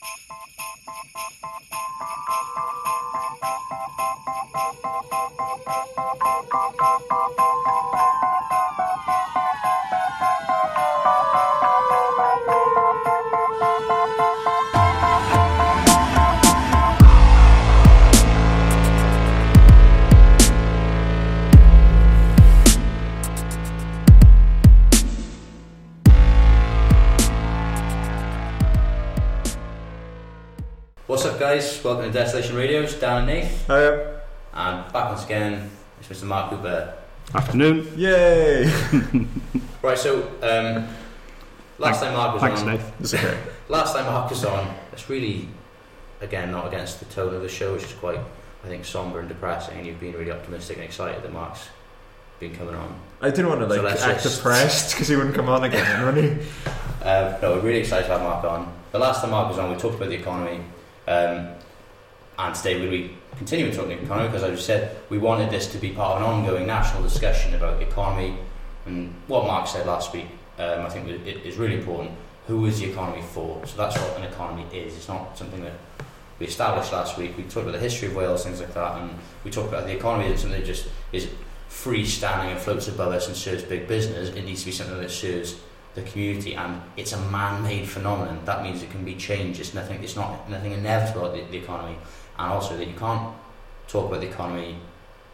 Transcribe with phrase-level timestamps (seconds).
[0.00, 0.20] Thank
[3.44, 3.51] you.
[31.52, 31.84] Guys?
[31.84, 32.80] Welcome to Desolation Radio.
[32.80, 33.44] It's Dan and Nate.
[33.66, 34.22] Hiya.
[34.54, 35.70] And back once again,
[36.00, 36.24] it's Mr.
[36.24, 36.94] Mark Cooper.
[37.34, 37.92] Afternoon.
[37.96, 38.72] Yay!
[39.82, 40.86] Right, so um,
[41.78, 42.68] last time Mark was Thanks, on.
[42.68, 42.80] Nate.
[43.00, 43.36] It's okay.
[43.68, 45.48] Last time Mark was on, it's really,
[46.20, 48.20] again, not against the tone of the show, which is quite,
[48.64, 49.78] I think, somber and depressing.
[49.78, 51.68] And you've been really optimistic and excited that Mark's
[52.38, 52.94] been coming on.
[53.20, 55.64] I didn't want to So like let's act just- depressed because he wouldn't come on
[55.64, 56.30] again, would he?
[57.04, 58.72] Um, no, we're really excited to have Mark on.
[58.92, 60.60] The last time Mark was on, we talked about the economy.
[61.06, 61.54] Um,
[62.38, 65.78] and today we'll be continuing talking economy because, as I said, we wanted this to
[65.78, 68.36] be part of an ongoing national discussion about the economy
[68.86, 70.26] and what Mark said last week.
[70.58, 72.12] Um, I think it is really important.
[72.46, 73.64] Who is the economy for?
[73.66, 74.96] So that's what an economy is.
[74.96, 75.74] It's not something that
[76.38, 77.36] we established last week.
[77.36, 79.10] We talked about the history of Wales, things like that, and
[79.44, 81.28] we talked about the economy as something that just is
[81.70, 84.30] freestanding and floats above us and serves big business.
[84.30, 85.56] It needs to be something that serves
[85.94, 88.40] the community, and it's a man-made phenomenon.
[88.44, 89.60] That means it can be changed.
[89.60, 90.02] It's nothing.
[90.02, 91.96] It's not nothing inevitable the, the economy,
[92.38, 93.34] and also that you can't
[93.88, 94.78] talk about the economy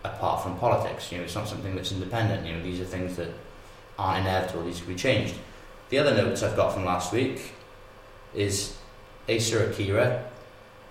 [0.04, 1.12] apart from politics.
[1.12, 2.46] You know, it's not something that's independent.
[2.46, 3.28] You know, these are things that
[3.98, 4.64] aren't inevitable.
[4.64, 5.34] These can be changed.
[5.90, 7.52] The other notes I've got from last week
[8.34, 8.76] is
[9.28, 10.24] Asa Akira,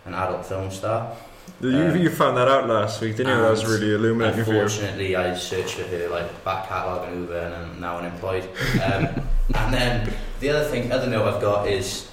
[0.06, 1.16] an adult film star.
[1.62, 3.42] You, Um, you found that out last week, didn't you?
[3.42, 4.62] That was really illuminating for you.
[4.62, 8.48] Unfortunately, I searched for her like back catalogue and Uber, and I'm now unemployed.
[8.84, 9.08] Um,
[9.56, 12.10] and then the other thing, other note I've got is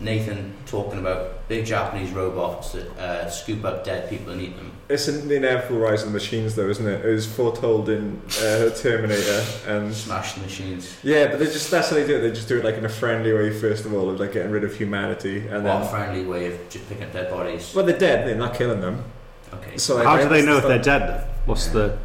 [0.00, 4.72] Nathan talking about big Japanese robots that uh, scoop up dead people and eat them.
[4.88, 7.04] It's an inevitable rise of the machines, though, isn't it?
[7.04, 10.96] It was foretold in uh, Terminator, and Smash the machines.
[11.02, 12.20] yeah, but they just—that's how they do it.
[12.20, 14.52] They just do it like in a friendly way, first of all, of like getting
[14.52, 17.72] rid of humanity, and What a then friendly way of just picking up dead bodies.
[17.74, 18.26] well, they're dead.
[18.28, 19.02] They're not killing them.
[19.54, 19.78] Okay.
[19.78, 21.00] So like, How do they know if they're dead?
[21.08, 21.28] Then?
[21.46, 21.98] What's the?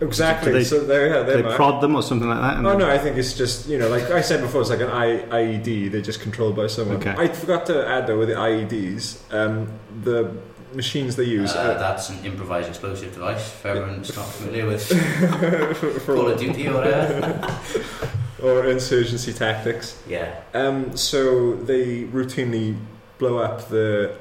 [0.00, 0.52] Exactly.
[0.52, 2.56] They- so there, yeah, they're they prod them or something like that?
[2.56, 4.80] and- Oh no, I think it's just you know, like I said before, it's like
[4.80, 5.90] an I, IED.
[5.92, 6.96] They're just controlled by someone.
[6.96, 7.14] Okay.
[7.16, 9.68] I forgot to add though with the IEDs, um,
[10.02, 10.32] the
[10.74, 11.54] machines they use.
[11.54, 13.40] Uh, uh, that's an improvised explosive device.
[13.46, 14.86] If everyone's not familiar with
[16.04, 17.58] for Call of Duty or whatever.
[18.42, 20.00] or insurgency tactics.
[20.08, 20.40] Yeah.
[20.54, 22.76] Um, so they routinely
[23.18, 24.16] blow up the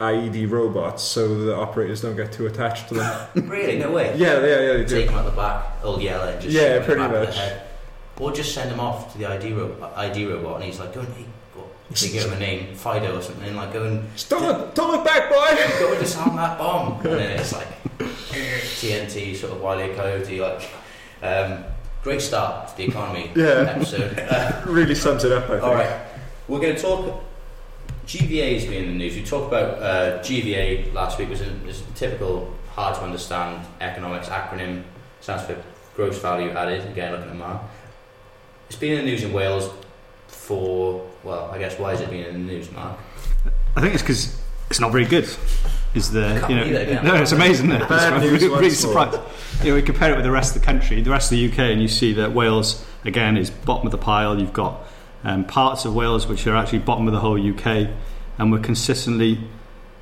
[0.00, 3.28] IED robots so the operators don't get too attached to them.
[3.48, 3.78] Really?
[3.78, 4.14] No way.
[4.16, 5.06] yeah, yeah, yeah, they Take do.
[5.06, 7.28] them out the back, all yellow, and just Yeah, shoot 'em the pretty back of
[7.28, 7.36] much.
[7.38, 7.62] head.
[8.20, 11.00] Or just send him off to the ID, ro- ID robot, and he's like, go
[11.00, 11.24] and hey,
[11.54, 11.64] go.
[11.90, 14.90] They give him a name, Fido or something, and like go and Don't look, don't
[14.92, 15.78] look back, boy.
[15.80, 17.66] go and disarm that bomb, and then it's like
[17.98, 19.94] TNT, sort of Wile E.
[19.94, 20.70] Coyote, like.
[21.22, 21.64] Um,
[22.02, 23.72] great start to the economy Yeah.
[23.74, 24.18] episode.
[24.18, 25.44] Uh, really sums it up.
[25.44, 25.62] I think.
[25.62, 25.90] all right,
[26.48, 27.22] we're going to talk.
[28.06, 29.14] GVA's been in the news.
[29.16, 31.28] We talked about uh, GVA last week.
[31.28, 34.82] It was a, it was a typical hard to understand economics acronym.
[35.20, 35.56] Stands for
[35.94, 36.86] gross value added.
[36.86, 37.62] Again, looking at Mark.
[38.68, 39.70] It's been in the news in Wales
[40.26, 42.98] for well, I guess why has it been in the news, Mark?
[43.76, 45.28] I think it's because it's not very good.
[45.94, 46.62] Is the you know?
[46.62, 47.04] it again.
[47.04, 47.70] No, it's amazing.
[47.70, 47.88] Isn't it?
[47.88, 49.18] Bad I'm news really, really surprised.
[49.62, 51.50] You know, we compare it with the rest of the country, the rest of the
[51.50, 54.38] UK, and you see that Wales again is bottom of the pile.
[54.38, 54.80] You've got
[55.24, 57.88] um, parts of Wales which are actually bottom of the whole UK,
[58.38, 59.40] and we're consistently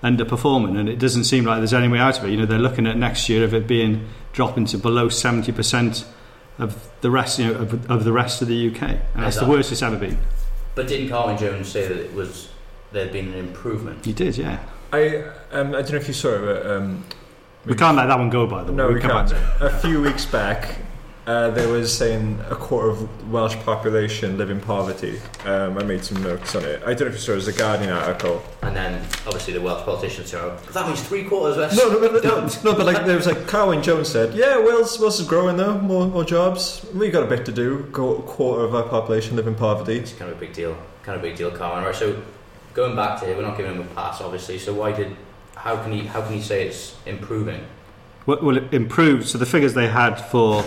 [0.03, 0.79] underperforming.
[0.79, 2.31] And it doesn't seem like there's any way out of it.
[2.31, 6.05] You know, they're looking at next year of it being dropping to below seventy percent
[6.59, 9.47] of the rest, you know, of, of the rest of the UK, and that's the
[9.47, 10.19] worst it's ever been.
[10.75, 12.49] But didn't Carwyn Jones say that it was
[12.93, 14.07] there'd been an improvement?
[14.07, 14.59] You did, yeah.
[14.93, 17.05] I um, I don't know if you saw it, but um,
[17.65, 18.77] We can't let that one go, by the way.
[18.77, 19.31] No, we come can't.
[19.31, 19.73] back to it.
[19.75, 20.77] a few weeks back,
[21.27, 25.21] uh, there was saying a quarter of Welsh population live in poverty.
[25.45, 26.83] Um, I made some notes on it.
[26.83, 28.43] I don't know if you saw it, it was a Guardian article.
[28.63, 31.77] And then obviously the Welsh politicians say, "Oh, that means three quarters less.
[31.77, 32.65] No, no, no, no, Don't.
[32.65, 35.79] no, but like there was like Carwyn Jones said, yeah, Wales, Wales is growing though,
[35.79, 36.85] more, more jobs.
[36.93, 37.87] We got a bit to do.
[37.93, 39.99] Go, a quarter of our population live in poverty.
[39.99, 40.77] It's kind of a big deal.
[41.05, 41.85] Kind of a big deal, Carwyn.
[41.85, 41.95] Right.
[41.95, 42.21] So
[42.75, 44.59] going back to it, we're not giving him a pass, obviously.
[44.59, 45.17] So why did?
[45.55, 46.07] How can he?
[46.07, 47.65] How can he say it's improving?
[48.27, 49.29] Well, well, it improved.
[49.29, 50.65] So the figures they had for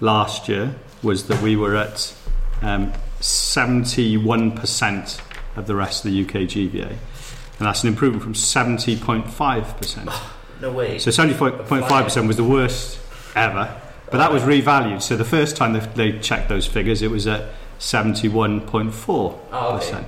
[0.00, 2.14] last year was that we were at
[2.62, 5.20] um, 71%
[5.56, 6.90] of the rest of the UK GVA.
[6.90, 10.22] And that's an improvement from 70.5%.
[10.60, 10.98] No way.
[10.98, 12.98] So 70.5% was the worst
[13.36, 13.80] ever.
[14.10, 15.02] But that was revalued.
[15.02, 19.38] So the first time they, they checked those figures, it was at 71.4%.
[19.52, 20.04] Oh, okay.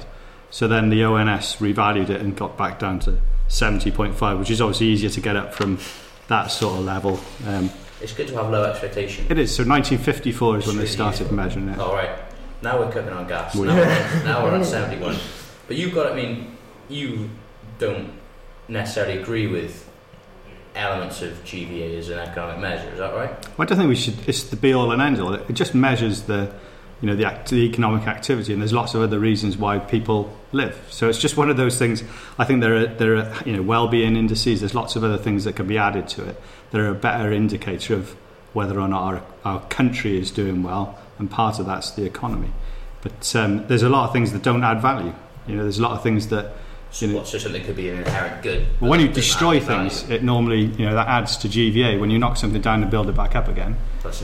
[0.50, 4.88] So then the ONS revalued it and got back down to 70.5, which is obviously
[4.88, 5.78] easier to get up from
[6.26, 7.20] that sort of level.
[7.46, 9.26] Um, It's good to have low expectation.
[9.28, 9.54] it is.
[9.54, 11.36] So 1954 is when they started useful.
[11.36, 11.78] measuring it.
[11.78, 12.18] All right.
[12.62, 13.54] Now we're cooking on gas.
[13.54, 15.16] We Now, we're, now we're at 71.
[15.66, 16.56] But you've got, I mean,
[16.88, 17.30] you
[17.78, 18.12] don't
[18.68, 19.88] necessarily agree with
[20.74, 23.30] elements of GVA as an economic measure, is that right?
[23.58, 24.16] I don't think we should.
[24.28, 25.34] It's the be all and end all.
[25.34, 26.52] It just measures the,
[27.00, 30.36] you know, the, act, the economic activity, and there's lots of other reasons why people
[30.52, 30.80] live.
[30.90, 32.04] So it's just one of those things.
[32.38, 34.60] I think there are there are you know well-being indices.
[34.60, 36.40] There's lots of other things that can be added to it.
[36.70, 38.16] They're a better indicator of
[38.52, 42.50] whether or not our our country is doing well, and part of that's the economy.
[43.02, 45.14] But um, there's a lot of things that don't add value.
[45.46, 46.52] You know, there's a lot of things that
[47.00, 48.66] You know- what, so something could be an inherent good.
[48.74, 49.88] but well, when you destroy add value.
[49.90, 51.98] things, it normally you know that adds to GVA.
[51.98, 53.76] When you knock something down and build it back up again,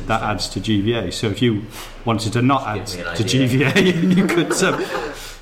[0.07, 1.13] that adds to GVA.
[1.13, 1.63] So if you
[2.05, 3.71] wanted to not add Give me an to idea.
[3.73, 4.85] GVA, you could um,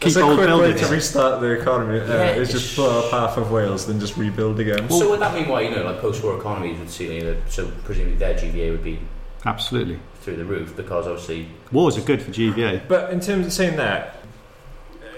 [0.05, 0.81] keep a old quick way buildings.
[0.81, 2.01] to restart the economy.
[2.01, 4.89] Uh, Yeah, it's- just blow up half of Wales, then just rebuild again.
[4.91, 7.71] so would that mean why, you know, like post-war economies would see, you know, so
[7.85, 8.99] presumably their GVA would be
[9.47, 12.83] Absolutely, through the roof because obviously wars are good for GVA.
[12.89, 14.17] But in terms of saying that,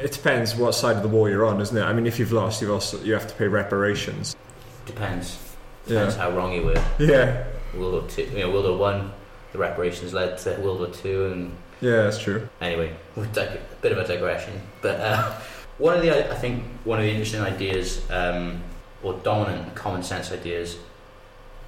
[0.02, 1.82] it depends what side of the war you're on, isn't it?
[1.82, 4.36] I mean, if you've lost, you also you have to pay reparations.
[4.84, 5.38] depends.
[5.86, 6.82] Depends Yeah, how wrong you were.
[6.98, 7.44] yeah,
[7.76, 9.12] World War Two, you know, World War One,
[9.52, 12.48] the reparations led to World War Two, and yeah, that's true.
[12.60, 14.60] anyway, we're dig- a bit of a digression.
[14.82, 15.32] But uh,
[15.78, 18.62] one of the, I think, one of the interesting ideas, um,
[19.02, 20.78] or dominant common sense ideas,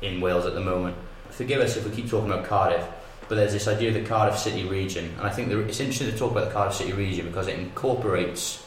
[0.02, 0.96] in Wales at the moment.
[1.30, 2.86] Forgive us if we keep talking about Cardiff,
[3.28, 6.16] but there's this idea of the Cardiff City region, and I think it's interesting to
[6.16, 8.64] talk about the Cardiff City region because it incorporates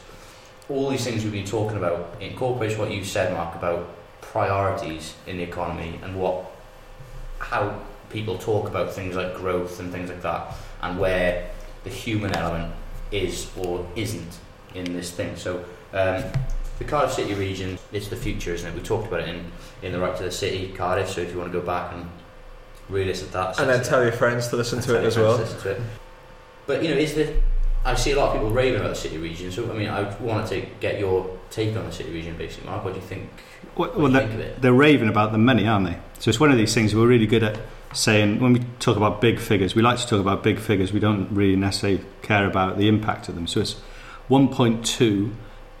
[0.68, 2.16] all these things we've been talking about.
[2.20, 3.88] It incorporates what you said, Mark, about
[4.20, 6.46] priorities in the economy and what
[7.38, 11.48] how people talk about things like growth and things like that, and where
[11.84, 12.72] the human element
[13.10, 14.38] is or isn't
[14.74, 15.36] in this thing.
[15.36, 15.58] So
[15.92, 16.24] um,
[16.78, 18.74] the Cardiff City region is the future, isn't it?
[18.74, 19.50] We talked about it in,
[19.82, 21.08] in the Right to the City, Cardiff.
[21.10, 22.08] So if you want to go back and
[22.88, 25.36] re-listen to that, And then tell your friends to listen to it as well.
[25.36, 25.80] to listen to it.
[26.66, 27.34] But you know, is the
[27.84, 29.50] I see a lot of people raving about the city region.
[29.50, 32.84] So I mean, I wanted to get your take on the city region, basically, Mark.
[32.84, 33.28] What do you think?
[33.76, 34.62] Well, What well, do you they're, think of it?
[34.62, 35.98] they're raving about the money, aren't they?
[36.20, 37.58] So it's one of these things we're really good at
[37.92, 39.74] saying when we talk about big figures.
[39.74, 40.92] We like to talk about big figures.
[40.92, 43.46] We don't really necessarily care about the impact of them.
[43.46, 43.76] So it's
[44.30, 45.32] 1.2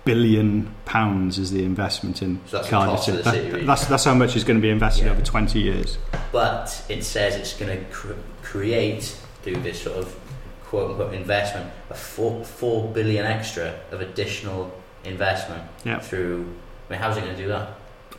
[0.04, 2.94] billion pounds is the investment in So that's Cardiff.
[2.96, 5.12] cost of the That- that's that's how much is going to be invested Yeah.
[5.12, 5.96] over 20 years.
[6.32, 8.12] But it says it's going to cr-
[8.42, 9.14] create,
[9.44, 10.14] do this sort of
[10.64, 14.72] quote unquote investment, a four, four billion extra of additional
[15.04, 16.00] investment Yeah.
[16.00, 16.46] through.
[16.88, 17.68] I mean, how's it going to do that?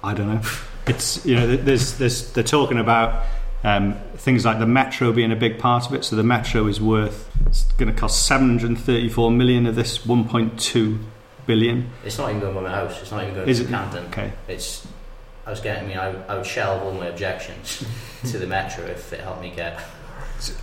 [0.04, 0.42] I don't know.
[0.88, 3.24] It's you know there's there's they're talking about
[3.64, 6.04] um, things like the metro being a big part of it.
[6.04, 11.00] So the metro is worth it's going to cost 734 million of this 1.2
[11.46, 11.90] billion.
[12.06, 13.02] It's not even going by my house.
[13.02, 13.70] It's not even going Is to it?
[13.70, 14.06] Camden.
[14.08, 14.34] Okay.
[14.48, 14.88] It's.
[15.46, 15.86] I was getting.
[15.86, 17.84] I mean, I, I would shelve all my objections
[18.32, 19.80] to the metro if it helped me get.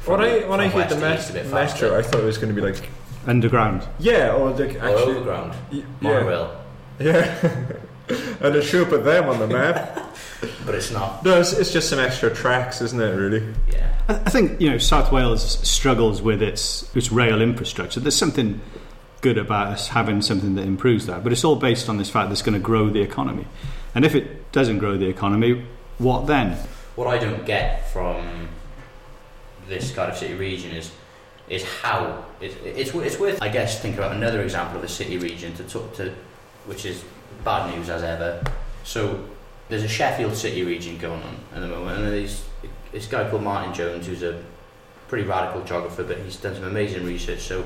[0.05, 1.99] When I when I heard the west to east a met- metro.
[1.99, 2.89] I thought it was going to be like
[3.27, 3.87] Underground.
[3.99, 6.61] yeah, or like or actually overground y- yeah, monorail,
[6.99, 7.39] yeah.
[8.41, 10.10] and it should put them on the map.
[10.67, 11.25] but it's not.
[11.25, 13.15] No, it's, it's just some extra tracks, isn't it?
[13.15, 13.55] Really?
[13.71, 13.93] Yeah.
[14.09, 18.01] I I think you know South Wales struggles with its its rail infrastructure.
[18.01, 18.61] There's something
[19.21, 22.29] good about us having something that improves that, but it's all based on this fact
[22.29, 23.47] that it's going to grow the economy.
[23.95, 25.67] And if it doesn't grow the economy,
[25.99, 26.57] what then?
[26.97, 28.49] What I don't get from
[29.69, 30.91] this Cardiff City region is
[31.49, 35.19] is how it, it's it's worth I guess thinking about another example of a city
[35.19, 36.15] region to talk to,
[36.65, 37.05] which is
[37.45, 38.43] bad news as ever.
[38.85, 39.23] So
[39.71, 42.45] there's a Sheffield City region going on at the moment, and there's
[42.93, 44.43] this guy called Martin Jones who's a
[45.09, 47.41] pretty radical geographer, but he's done some amazing research.
[47.41, 47.65] So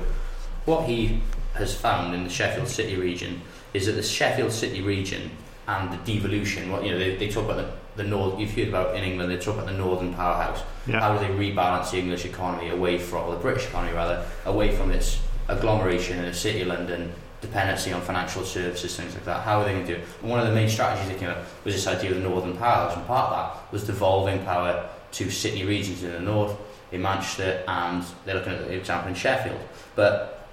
[0.65, 1.19] what he
[1.55, 3.41] has found in the Sheffield City region
[3.73, 5.31] is that the Sheffield City region
[5.67, 6.71] and the devolution.
[6.71, 8.39] What you know, they, they talk about the the north.
[8.39, 9.31] You've heard about in England.
[9.31, 10.61] They talk about the northern powerhouse.
[10.85, 10.99] Yeah.
[10.99, 14.75] How do they rebalance the English economy away from, or the British economy rather, away
[14.75, 17.13] from its agglomeration in the city of London,
[17.45, 19.43] dependency on financial services, things like that?
[19.43, 20.07] How are they going to do it?
[20.21, 22.57] And one of the main strategies they came up was this idea of the northern
[22.57, 26.55] powerhouse, and part of that was devolving power to city regions in the north,
[26.91, 29.59] in Manchester, and they're looking at the example in Sheffield.
[29.95, 30.47] But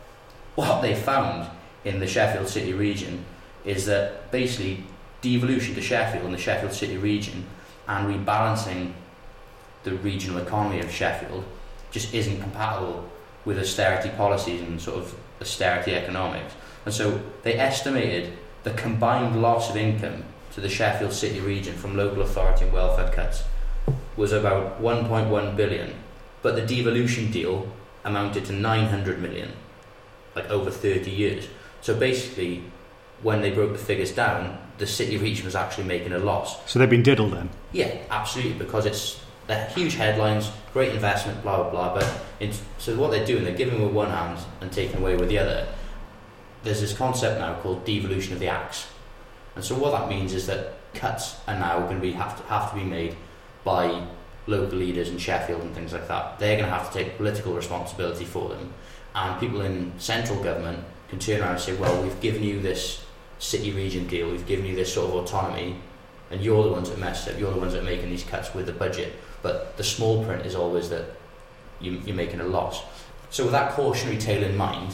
[0.55, 1.49] what they found
[1.85, 3.25] in the Sheffield City region
[3.65, 4.85] is that basically
[5.21, 7.45] devolution to Sheffield and the Sheffield City region
[7.89, 8.93] and rebalancing
[9.85, 11.45] the regional economy of Sheffield
[11.91, 13.09] just isn't compatible
[13.45, 16.55] with austerity policies and sort of austerity economics.
[16.85, 18.33] And so they estimated
[18.65, 23.11] the combined loss of income to the Sheffield City region from local authority and welfare
[23.13, 23.45] cuts
[24.17, 25.95] was about 1.1 billion,
[26.43, 27.67] but the devolution deal
[28.05, 29.53] amounted to 900 million,
[30.37, 31.49] like over 30 years.
[31.81, 32.63] So basically,
[33.23, 36.71] when they broke the figures down, the city region was actually making a loss.
[36.71, 37.51] So they've been diddled then.
[37.73, 41.95] Yeah, absolutely, because it's they're huge headlines, great investment, blah blah blah.
[41.95, 45.29] But in, so what they're doing, they're giving with one hand and taking away with
[45.29, 45.67] the other.
[46.63, 48.87] There's this concept now called devolution of the axe,
[49.57, 52.43] and so what that means is that cuts are now going to be have to
[52.49, 53.17] have to be made
[53.65, 54.07] by
[54.47, 56.39] local leaders in Sheffield and things like that.
[56.39, 58.73] They're going to have to take political responsibility for them,
[59.15, 63.05] and people in central government can turn around and say, "Well, we've given you this
[63.39, 65.77] city region deal, we've given you this sort of autonomy,
[66.31, 67.39] and you're the ones that messed up.
[67.39, 70.47] You're the ones that are making these cuts with the budget." But the small print
[70.47, 71.07] is always that
[71.81, 72.83] you, you're making a loss.
[73.31, 74.93] So with that cautionary tale in mind,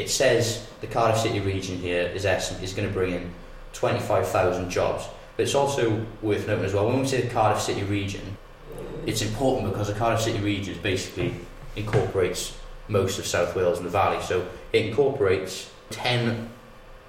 [0.00, 3.30] it says the Cardiff City region here is is going to bring in
[3.74, 5.04] 25,000 jobs.
[5.36, 8.36] But it's also worth noting as well, when we say the Cardiff City region,
[9.06, 11.34] it's important because the Cardiff City region basically
[11.76, 12.56] incorporates
[12.88, 14.22] most of South Wales and the Valley.
[14.22, 16.48] So it incorporates 10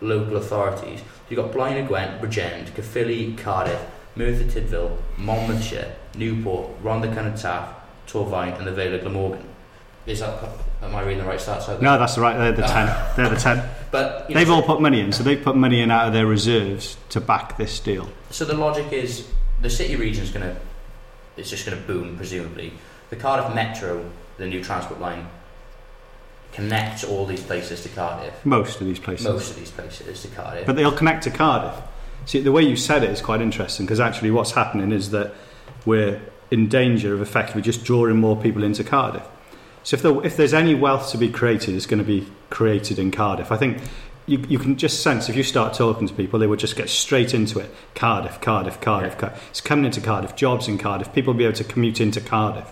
[0.01, 1.01] local authorities.
[1.29, 3.79] You've got Blaenau Gwent, Bridgend, Caerphilly, Cardiff,
[4.15, 7.73] Merthyr Tydfil, Monmouthshire, Newport, Rhondda Cynon Taf,
[8.05, 9.47] Torfaen and the Vale of Glamorgan.
[10.05, 10.49] That,
[10.81, 11.81] am I reading the right stats?
[11.81, 12.37] No, that's the right.
[12.37, 12.87] They're the ten.
[13.15, 13.69] They're the ten.
[13.91, 16.25] But They've know, all put money in, so they've put money in out of their
[16.25, 18.09] reserves to back this deal.
[18.29, 19.27] So the logic is
[19.61, 20.59] the city region is going to,
[21.35, 22.73] it's just going to boom, presumably.
[23.09, 25.27] The Cardiff Metro, the new transport line,
[26.53, 28.45] connects all these places to Cardiff.
[28.45, 29.27] Most of these places.
[29.27, 30.65] Most of these places to Cardiff.
[30.65, 31.81] But they'll connect to Cardiff.
[32.25, 35.33] See, the way you said it is quite interesting because actually what's happening is that
[35.85, 36.21] we're
[36.51, 39.23] in danger of effectively just drawing more people into Cardiff.
[39.83, 42.99] So if, there, if there's any wealth to be created, it's going to be created
[42.99, 43.51] in Cardiff.
[43.51, 43.79] I think
[44.27, 46.89] you, you can just sense if you start talking to people, they will just get
[46.89, 47.73] straight into it.
[47.95, 49.17] Cardiff, Cardiff, Cardiff.
[49.17, 52.21] Car- It's coming into Cardiff, jobs in Cardiff, people will be able to commute into
[52.21, 52.71] Cardiff.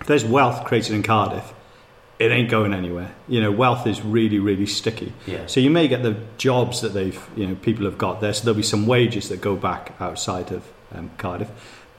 [0.00, 1.54] If there's wealth created in Cardiff,
[2.18, 3.12] it ain't going anywhere.
[3.26, 5.12] You know, wealth is really, really sticky.
[5.26, 5.46] yeah.
[5.46, 8.32] So you may get the jobs that they've, you know, people have got there.
[8.32, 11.50] So there'll be some wages that go back outside of um, Cardiff,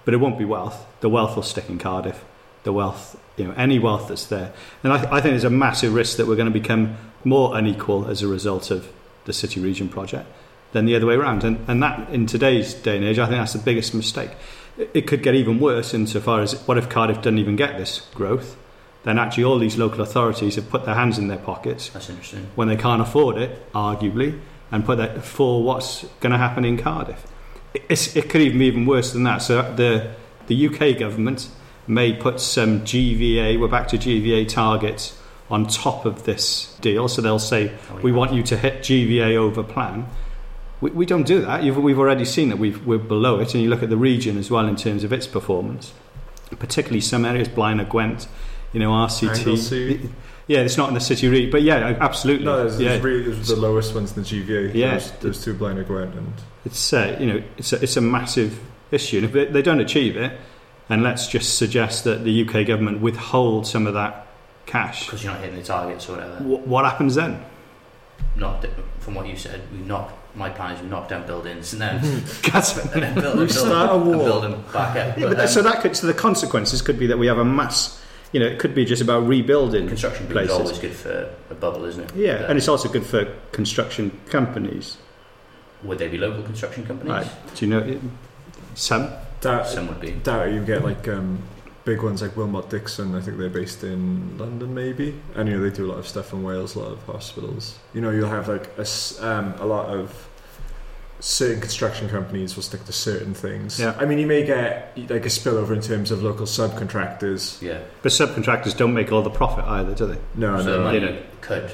[0.05, 0.85] but it won't be wealth.
[1.01, 2.23] The wealth will stick in Cardiff.
[2.63, 4.53] The wealth, you know, any wealth that's there.
[4.83, 8.07] And I, I think there's a massive risk that we're going to become more unequal
[8.07, 8.91] as a result of
[9.25, 10.27] the city region project
[10.73, 11.43] than the other way around.
[11.43, 14.31] And, and that, in today's day and age, I think that's the biggest mistake.
[14.77, 18.01] It, it could get even worse insofar as what if Cardiff doesn't even get this
[18.13, 18.57] growth?
[19.03, 22.47] Then actually all these local authorities have put their hands in their pockets That's interesting.
[22.55, 24.39] when they can't afford it, arguably,
[24.71, 27.25] and put that for what's going to happen in Cardiff.
[27.89, 29.39] It's, it could even be even worse than that.
[29.39, 30.13] So the
[30.47, 31.49] the UK government
[31.87, 37.07] may put some GVA, we're back to GVA targets on top of this deal.
[37.07, 40.07] So they'll say Oh, we want you to hit GVA over plan.
[40.81, 41.63] We, we don't do that.
[41.63, 44.37] You've, we've already seen that we've, we're below it, and you look at the region
[44.37, 45.93] as well in terms of its performance,
[46.59, 48.27] particularly some areas, Blaenau Gwent,
[48.73, 50.09] you know, RCT.
[50.45, 52.45] Yeah, it's not in the city region, but yeah, absolutely.
[52.45, 52.91] No, it's, yeah.
[52.91, 54.73] it's really, it was the lowest ones in the GVA.
[54.73, 54.91] Yeah.
[54.91, 56.33] Those, those two Blaenau Gwent and
[56.65, 58.59] It's uh, you know it's a, it's a massive
[58.91, 60.37] issue, and if they don't achieve it,
[60.89, 64.27] and let's just suggest that the UK government withhold some of that
[64.65, 66.35] cash, Because you're not hitting the targets or whatever.
[66.37, 67.43] wh- what happens then?
[68.35, 68.65] Not
[68.99, 70.11] from what you said, we knock.
[70.35, 72.89] My plan is we knock down buildings and then, mm-hmm.
[72.93, 74.15] and then build, We build, start a war.
[74.23, 75.17] build them back up.
[75.17, 77.45] Yeah, But but so that could so the consequences could be that we have a
[77.45, 77.99] mass.
[78.31, 79.87] You know, it could be just about rebuilding.
[79.87, 80.59] construction boom is places.
[80.59, 82.15] always good for a bubble, isn't it?
[82.15, 84.97] Yeah, But and it's also good for construction companies.
[85.83, 87.11] would they be local construction companies?
[87.13, 87.31] Right?
[87.55, 87.99] Do you know
[88.73, 89.09] some?
[89.43, 90.11] Doubt, Some would be.
[90.11, 91.41] doubt you get like um,
[91.85, 93.13] big ones like Willmott Dixon.
[93.13, 95.19] I think they're based in London, maybe.
[95.35, 97.77] And you know they do a lot of stuff in Wales, a lot of hospitals.
[97.93, 100.29] You know you'll have like a, s- um, a lot of
[101.19, 103.79] certain construction companies will stick to certain things.
[103.79, 103.95] Yeah.
[103.99, 107.61] I mean you may get like a spillover in terms of local subcontractors.
[107.61, 107.79] Yeah.
[108.01, 110.17] But subcontractors don't make all the profit either, do they?
[110.35, 110.83] No, so the no.
[110.83, 111.21] money You know.
[111.41, 111.71] could,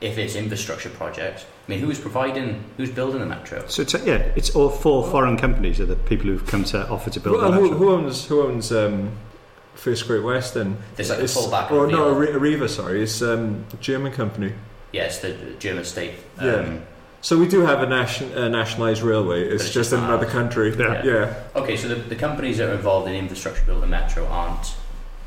[0.00, 1.44] if it's infrastructure projects.
[1.68, 2.64] I mean, who's providing?
[2.76, 3.66] Who's building the metro?
[3.68, 7.10] So it's, yeah, it's all four foreign companies are the people who've come to offer
[7.10, 7.76] to build Well, the who, metro.
[7.78, 9.12] who owns who owns um,
[9.74, 10.76] First Great Western?
[10.96, 11.70] There's like a It's- fallback.
[11.70, 12.68] Or no, the- Arriva.
[12.68, 14.52] Sorry, it's um, a German company.
[14.92, 16.14] Yeah, the German state.
[16.38, 16.78] Um, Yeah.
[17.22, 19.42] So we do have a, nation, a nationalised railway.
[19.44, 20.32] It's it's just just in another ours.
[20.32, 20.74] country.
[20.74, 21.04] Yeah.
[21.04, 21.34] yeah.
[21.54, 24.74] Okay, so the, the companies that are involved in infrastructure building metro aren't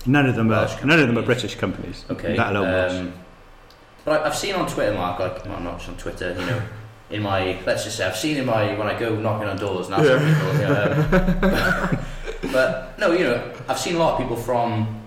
[0.07, 0.65] None of them are.
[0.65, 1.21] Welsh None of them are.
[1.21, 2.03] British companies.
[2.09, 2.35] okay.
[2.35, 2.93] That alone Welsh.
[2.93, 3.13] um,
[4.05, 6.61] but I- I've seen on Twitter, Mark, like well, not just on Twitter, you know,
[7.09, 9.87] in my let's just say I've seen in my when I go knocking on doors
[9.89, 14.19] and asking people, you know, um, but no, you know, I've seen a lot of
[14.19, 15.01] people from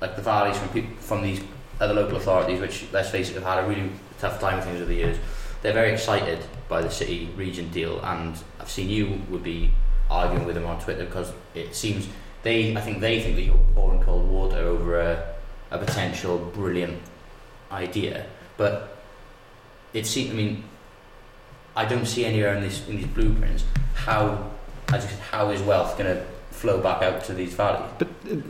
[0.00, 1.40] like the valleys, from people from these
[1.80, 4.76] other local authorities, which let's face it, have had a really tough time with things
[4.76, 5.18] over the years.
[5.62, 6.38] They're very excited
[6.68, 9.70] by the city region deal, and I've seen you would be
[10.10, 12.06] arguing with them on Twitter because it seems
[12.42, 15.34] they, I think they think that you're pouring cold water over a,
[15.70, 17.00] a potential brilliant
[17.74, 18.26] idea,
[18.56, 18.96] but
[19.92, 20.30] it seems.
[20.30, 20.64] I mean,
[21.76, 23.64] I don't see anywhere in these in these blueprints
[23.94, 24.50] how,
[24.92, 27.90] as you said, how is wealth going to flow back out to these valleys?
[27.98, 28.08] But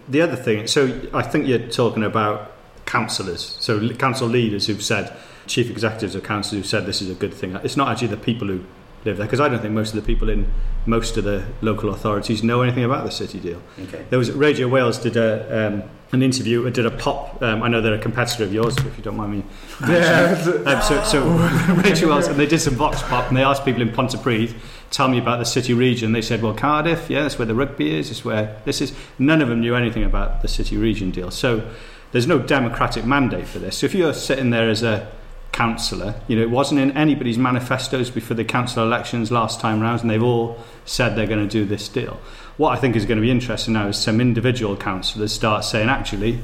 [0.09, 2.53] the other thing, so I think you're talking about
[2.87, 5.17] councillors, so council leaders who've said,
[5.47, 7.57] chief executives of councils who've said this is a good thing.
[7.63, 8.65] It's not actually the people who
[9.05, 10.53] live there, because I don't think most of the people in
[10.87, 13.63] most of the local authorities know anything about the city deal.
[13.79, 14.05] Okay.
[14.11, 15.83] There was Radio Wales did a um,
[16.15, 17.43] an interview, did a pop.
[17.43, 19.45] Um, I know they're a competitor of yours, if you don't mind me.
[19.89, 20.33] Yeah,
[20.67, 21.29] Um, so, so
[21.85, 24.55] Radio Wales, and they did some vox pop, and they asked people in Pontypridd,
[24.91, 26.13] tell me about the city region.
[26.13, 28.11] They said, well, Cardiff, yeah, that's where the rugby is.
[28.11, 28.95] It's where this is.
[29.19, 31.31] None of them knew anything about the city region deal.
[31.31, 31.69] So
[32.13, 33.79] there's no democratic mandate for this.
[33.79, 35.11] So if you're sitting there as a
[35.55, 40.01] councillor, you know, it wasn't in anybody's manifestos before the council elections last time round,
[40.01, 42.21] and they've all said they're going to do this deal.
[42.57, 45.89] What I think is going to be interesting now is some individual councillors start saying,
[45.89, 46.41] actually,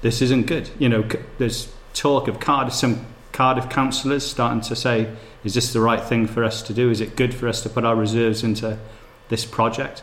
[0.00, 0.70] this isn't good.
[0.78, 5.80] You know, there's talk of Cardiff, some Cardiff councillors starting to say, is this the
[5.80, 6.90] right thing for us to do?
[6.90, 8.78] Is it good for us to put our reserves into
[9.28, 10.02] this project?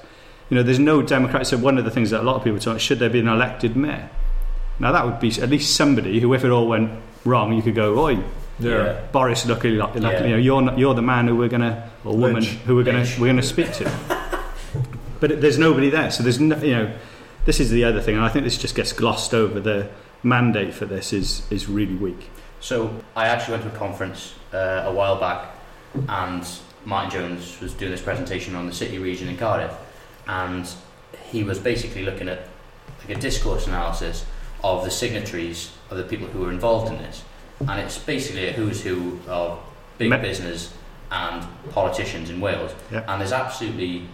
[0.52, 1.48] You know, there's no democrat.
[1.48, 3.28] So one of the things that a lot of people talk, should there be an
[3.28, 4.12] elected mayor?
[4.78, 6.92] Now that would be at least somebody who, if it all went
[7.26, 8.24] wrong, you could go, oi,
[8.60, 9.00] yeah.
[9.12, 10.24] Boris, look, like, like, Yeah.
[10.24, 12.48] you know, you're not, you're the man who we're gonna or woman Lynch.
[12.66, 13.18] who we're gonna Lynch.
[13.20, 13.92] we're gonna speak to.
[15.20, 16.92] but there's nobody there, so there's no, you know,
[17.46, 19.60] this is the other thing, and I think this just gets glossed over.
[19.60, 19.90] The
[20.24, 22.30] mandate for this is is really weak.
[22.60, 25.50] So I actually went to a conference uh, a while back,
[26.08, 26.48] and
[26.86, 29.74] Martin Jones was doing this presentation on the city region in Cardiff,
[30.28, 30.70] and
[31.30, 32.48] he was basically looking at
[33.08, 34.26] like a discourse analysis
[34.64, 37.24] of the signatories of the people who were involved in this,
[37.60, 39.60] and it's basically a who's who of
[39.98, 40.74] big Me- business
[41.12, 43.04] and politicians in Wales, Yeah.
[43.08, 44.08] and there's absolutely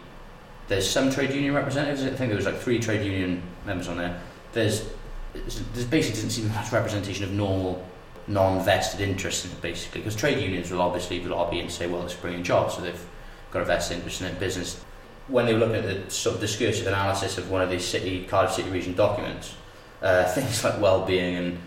[0.68, 2.04] there's some trade union representatives.
[2.04, 4.20] I think there was like three trade union members on there.
[4.54, 4.86] There's
[5.34, 7.86] there's basically doesn't seem much representation of normal
[8.28, 12.14] non-vested interests in it basically because trade unions will obviously lobby and say well it's
[12.14, 13.06] bringing jobs so they've
[13.50, 14.84] got a vested interest in business
[15.28, 18.26] when they were looking at the sort of discursive analysis of one of these city
[18.26, 19.56] Cardiff City region documents
[20.04, 21.60] uh, things like well-being and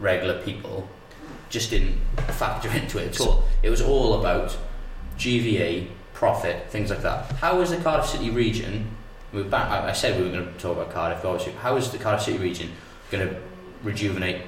[0.00, 0.88] regular people
[1.48, 4.56] just didn't factor into it at all it was all about
[5.18, 8.90] GVA profit things like that how is the Cardiff City region
[9.32, 11.90] we were back, I said we were going to talk about Cardiff obviously how is
[11.90, 12.70] the Cardiff City region
[13.10, 13.36] going to
[13.82, 14.42] rejuvenate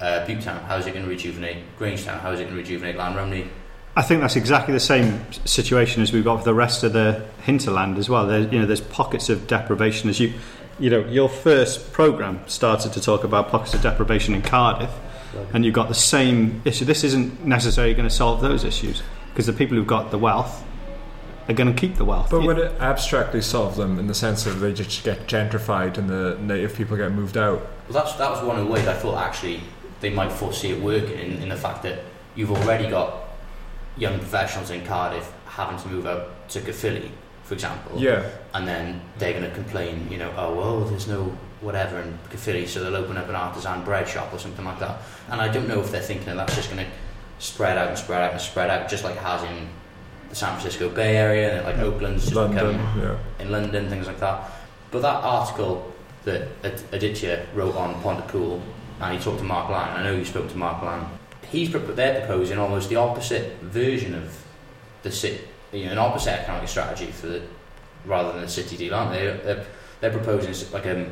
[0.00, 0.62] uh, Butetown?
[0.64, 2.20] How is it going to rejuvenate Grangetown?
[2.20, 3.48] How is it going to rejuvenate Llanrumney?
[3.96, 7.24] I think that's exactly the same situation as we've got for the rest of the
[7.44, 8.30] hinterland as well.
[8.42, 10.10] You know, there's pockets of deprivation.
[10.10, 10.34] As you,
[10.80, 14.90] you know, your first program started to talk about pockets of deprivation in Cardiff,
[15.52, 16.84] and you've got the same issue.
[16.84, 20.64] This isn't necessarily going to solve those issues because the people who've got the wealth
[21.48, 22.30] are going to keep the wealth.
[22.30, 25.98] But You- would it abstractly solve them in the sense of they just get gentrified
[25.98, 27.60] and the native people get moved out?
[27.88, 29.60] Well, that's, that was one of the ways I thought actually
[30.00, 32.00] they might foresee it working in, in the fact that
[32.34, 33.14] you've already got
[33.96, 37.10] young professionals in Cardiff having to move out to Caerphilly,
[37.44, 37.98] for example.
[37.98, 38.28] Yeah.
[38.54, 42.66] And then they're going to complain, you know, oh, well, there's no whatever in Caerphilly,
[42.66, 45.00] so they'll open up an artisan bread shop or something like that.
[45.30, 46.90] And I don't know if they're thinking that that's just going to
[47.38, 49.68] spread out and spread out and spread out, just like it has in
[50.28, 52.76] the San Francisco Bay Area and like Oakland's just London.
[52.76, 53.16] become Yeah.
[53.44, 54.42] in London, things like that.
[54.90, 55.92] But that article
[56.24, 58.62] that Ad- Aditya wrote on Pontypool,
[59.00, 61.08] and he talked to Mark Lang, I know you spoke to Mark Lang,
[61.50, 64.44] he's they're proposing almost the opposite version of
[65.02, 65.40] the city,
[65.72, 67.42] you know, an opposite economic strategy for the,
[68.06, 69.24] rather than the city deal, aren't they?
[69.26, 69.66] They're,
[70.00, 71.06] they're proposing like a,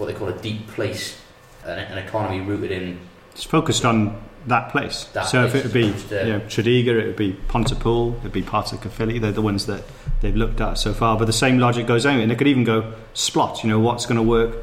[0.00, 1.20] what they call a deep place,
[1.64, 2.98] an, an economy rooted in
[3.32, 5.04] It's focused on that place.
[5.12, 8.22] That so if it would be to- you know, Tredegar, it would be Pontypool, it
[8.22, 9.18] would be parts of Caerphilly.
[9.18, 9.84] They're the ones that
[10.22, 11.18] they've looked at so far.
[11.18, 12.22] But the same logic goes anyway.
[12.22, 13.62] And it could even go Splot.
[13.62, 14.56] You know, what's going to work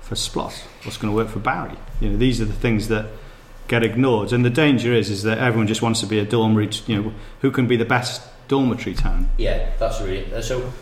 [0.00, 0.54] for Splot?
[0.84, 1.76] What's going to work for Barry?
[2.00, 3.06] You know, these are the things that
[3.68, 4.32] get ignored.
[4.32, 6.82] And the danger is, is that everyone just wants to be a dormitory.
[6.86, 7.12] You know,
[7.42, 9.28] who can be the best dormitory town?
[9.36, 10.72] Yeah, that's really uh, so.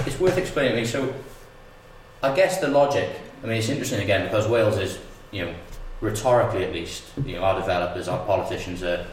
[0.00, 0.84] It's worth explaining.
[0.86, 1.14] So,
[2.22, 3.08] I guess the logic.
[3.46, 4.98] I mean, it's interesting again because Wales is,
[5.30, 5.54] you know,
[6.00, 9.06] rhetorically at least, you know, our developers, our politicians are,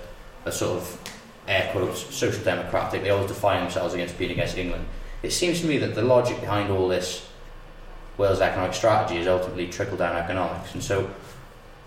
[0.44, 1.00] are sort of
[1.48, 3.04] air quotes social democratic.
[3.04, 4.88] They always define themselves against being against England.
[5.22, 7.30] It seems to me that the logic behind all this
[8.18, 11.10] Wales economic strategy is ultimately trickle down economics, and so.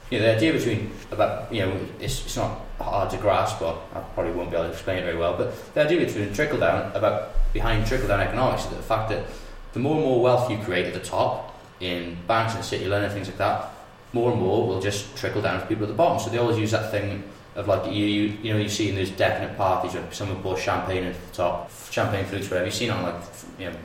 [0.09, 3.77] You know, the idea between about you know it's, it's not hard to grasp, but
[3.93, 5.37] I probably won't be able to explain it very well.
[5.37, 9.27] But the idea between trickle down about behind trickle down economics is the fact that
[9.73, 11.46] the more and more wealth you create at the top
[11.81, 13.71] in banks and city lending things like that,
[14.13, 16.19] more and more will just trickle down to people at the bottom.
[16.19, 17.23] So they always use that thing
[17.55, 20.61] of like you you, you know you see in those definite parties where someone pours
[20.61, 22.67] champagne at the top, champagne flutes whatever.
[22.67, 23.23] You've seen on like
[23.59, 23.77] you know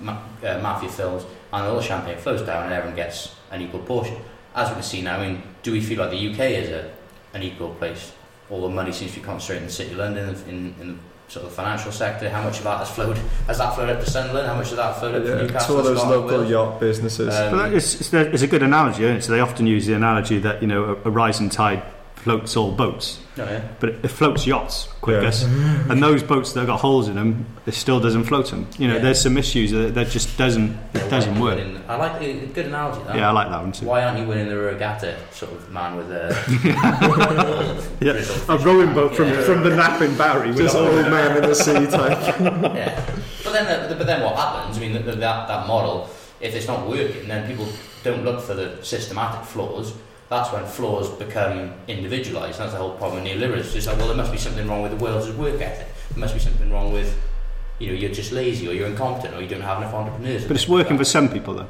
[0.00, 3.80] ma- uh, mafia films, and all the champagne flows down and everyone gets an equal
[3.80, 4.16] portion.
[4.54, 6.90] As we can see now, I mean, do we feel like the UK is a
[7.34, 8.12] an equal place
[8.50, 11.52] all the money seems to be concentrated in city London in, in the sort of
[11.52, 12.28] financial sector.
[12.30, 13.18] How much of that has flowed?
[13.46, 14.46] Has that flowed up to Sunderland?
[14.46, 15.76] How much of that flowed up to Yeah, it's Newcastle?
[15.78, 16.50] all those Scotland, local Wales?
[16.50, 17.34] yacht businesses.
[17.34, 19.22] Um, But it's, it's, it's a good analogy, isn't it?
[19.22, 21.82] So they often use the analogy that you know a, a rising tide
[22.26, 23.60] floats all boats, No, yeah.
[23.78, 25.46] but it, it floats yachts quickest.
[25.46, 25.84] Yeah.
[25.90, 28.66] and those boats that have got holes in them, it still doesn't float them.
[28.80, 29.02] You know, Yeah.
[29.04, 31.56] there's some issues that, that just doesn't Yeah, it doesn't work.
[31.58, 33.00] winning- I like the good analogy.
[33.06, 33.14] That.
[33.14, 33.86] Yeah, I like that one too.
[33.86, 36.34] Why aren't you winning the regatta, sort of man with a
[38.00, 38.54] Yeah.
[38.54, 39.42] A rowing boat from, Yeah.
[39.42, 40.48] from the napping Barry.
[40.48, 42.18] with Just old man in the sea type.
[42.74, 43.04] yeah.
[43.44, 44.76] But then, the, but then what happens?
[44.76, 46.10] I mean, the, the, that that model,
[46.40, 47.68] if it's not working, then people
[48.02, 49.92] don't look for the systematic flaws.
[50.28, 52.58] That's when flaws become individualised.
[52.58, 53.58] That's the whole problem with neoliberalism.
[53.58, 55.86] It's just like, well, there must be something wrong with the Wales's work ethic.
[56.10, 57.16] There must be something wrong with,
[57.78, 60.44] you know, you're just lazy or you're incompetent or you don't have enough entrepreneurs.
[60.44, 61.68] But it's working for some people, though.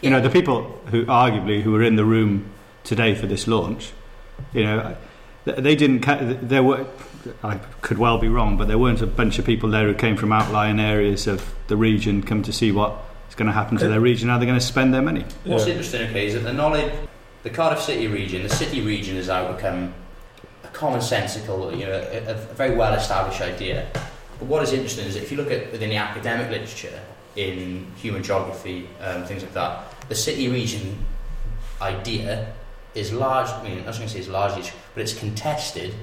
[0.00, 2.50] You know, the people who arguably who were in the room
[2.84, 3.92] today for this launch,
[4.52, 4.96] you know,
[5.44, 6.02] they didn't.
[6.48, 6.86] There were.
[7.42, 10.16] I could well be wrong, but there weren't a bunch of people there who came
[10.16, 12.92] from outlying areas of the region come to see what
[13.28, 15.24] is going to happen to uh, their region, how they're going to spend their money.
[15.44, 15.72] What's Yeah.
[15.72, 16.92] interesting, okay, is that the knowledge,
[17.46, 19.94] the Cardiff City region, the city region has now become
[20.64, 23.88] a commonsensical, you know, a, a very well established idea.
[24.40, 27.00] But what is interesting is if you look at within the academic literature
[27.36, 30.98] in human geography, um, things like that, the city region
[31.80, 32.52] idea
[32.96, 33.48] is large.
[33.48, 35.94] I mean, I was going to say it's largely, but it's contested,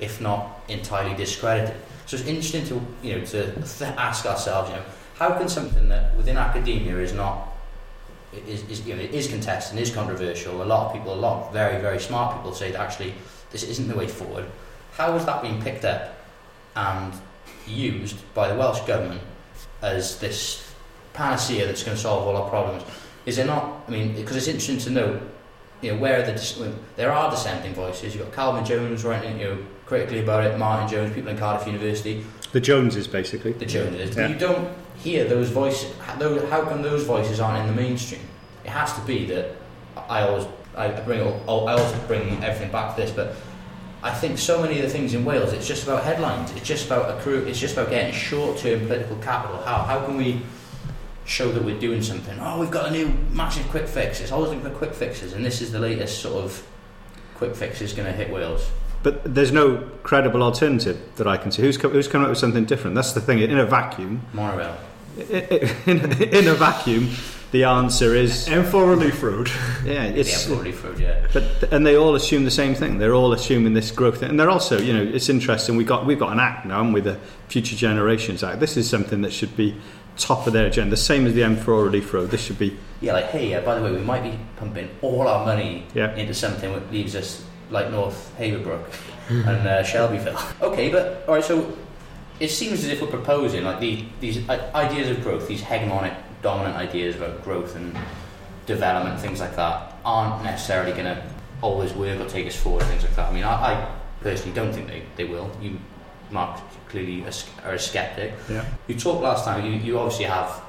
[0.00, 1.76] if not entirely discredited.
[2.04, 3.64] So it's interesting to you know to th-
[3.96, 4.84] ask ourselves, you know,
[5.14, 7.49] how can something that within academia is not
[8.46, 10.62] is, is, you know, it is contested and is controversial.
[10.62, 13.14] A lot of people, a lot of very, very smart people say that actually
[13.50, 14.46] this isn't the way forward.
[14.92, 16.16] How has that been picked up
[16.76, 17.12] and
[17.66, 19.20] used by the Welsh Government
[19.82, 20.72] as this
[21.12, 22.84] panacea that's going to solve all our problems?
[23.26, 25.20] Is it not, I mean, because it's interesting to know,
[25.80, 26.62] you know, where are the, dis-
[26.96, 28.14] there are dissenting voices.
[28.14, 31.66] You've got Calvin Jones writing, you know, critically about it, Martin Jones, people in Cardiff
[31.66, 33.52] University, The Joneses, basically.
[33.52, 34.16] the Joneses.
[34.16, 34.28] Yeah.
[34.28, 34.68] You don't
[35.02, 35.96] hear those voices.
[35.98, 38.22] How, those, how come those voices aren't in the mainstream?
[38.64, 39.56] It has to be that
[39.96, 43.34] I always I bring I always bring everything back to this, but
[44.02, 46.50] I think so many of the things in Wales, it's just about headlines.
[46.52, 47.44] It's just about accrue.
[47.44, 49.58] It's just about getting short-term political capital.
[49.62, 50.42] How how can we
[51.24, 52.38] show that we're doing something?
[52.40, 54.20] Oh, we've got a new massive quick fix.
[54.20, 56.66] It's always looking for quick fixes, and this is the latest sort of
[57.34, 58.70] quick fix is going to hit Wales.
[59.02, 61.62] But there's no credible alternative that I can see.
[61.62, 62.94] Who's, co- who's coming up with something different?
[62.94, 63.38] That's the thing.
[63.38, 64.76] In a vacuum, Monorail.
[65.20, 67.10] I- i- in, in a vacuum,
[67.52, 69.50] the answer is M4 Relief Road.
[69.84, 70.04] yeah.
[70.04, 70.98] It's yeah, probably fruit.
[71.00, 71.26] Yeah.
[71.32, 72.98] But and they all assume the same thing.
[72.98, 75.76] They're all assuming this growth, and they're also, you know, it's interesting.
[75.76, 78.88] We got we've got an act now, and with the Future Generations Act, this is
[78.88, 79.74] something that should be
[80.16, 80.90] top of their agenda.
[80.90, 82.30] The same as the M4 Relief Road.
[82.30, 85.26] This should be Yeah, like hey, uh, by the way, we might be pumping all
[85.26, 86.14] our money Yeah.
[86.14, 88.84] into something that leaves us like North Haverbrook
[89.28, 90.38] and uh, Shelbyville.
[90.62, 91.76] Okay, but all right, so
[92.40, 96.74] it seems as if we're proposing like the, these ideas of growth, these hegemonic, dominant
[96.74, 97.96] ideas about growth and
[98.64, 101.22] development, things like that, aren't necessarily going to
[101.60, 103.28] always work or take us forward, things like that.
[103.28, 105.50] I mean, I, I personally don't think they, they will.
[105.60, 105.78] You,
[106.30, 107.24] Mark, clearly
[107.64, 108.32] are a skeptic.
[108.48, 108.64] yeah.
[108.86, 110.62] You talked last time, you, you obviously have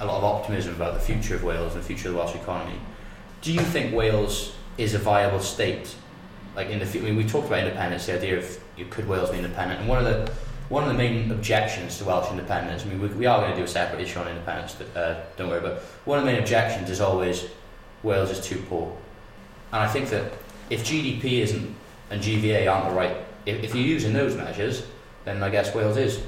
[0.00, 2.36] a lot of optimism about the future of Wales and the future of the Welsh
[2.36, 2.78] economy.
[3.42, 5.92] Do you think Wales is a viable state?
[6.54, 9.30] Like in the, I mean, we talked about independence, the idea of you could Wales
[9.30, 10.32] be independent, and one of the
[10.68, 12.84] one of the main objections to Welsh independence.
[12.84, 14.76] I mean, we, we are going to do a separate issue on independence.
[14.78, 15.60] But, uh, don't worry.
[15.60, 17.46] But one of the main objections is always
[18.02, 18.96] Wales is too poor,
[19.72, 20.32] and I think that
[20.70, 21.74] if GDP isn't
[22.10, 24.84] and GVA aren't the right, if, if you're using those measures,
[25.24, 26.20] then I guess Wales is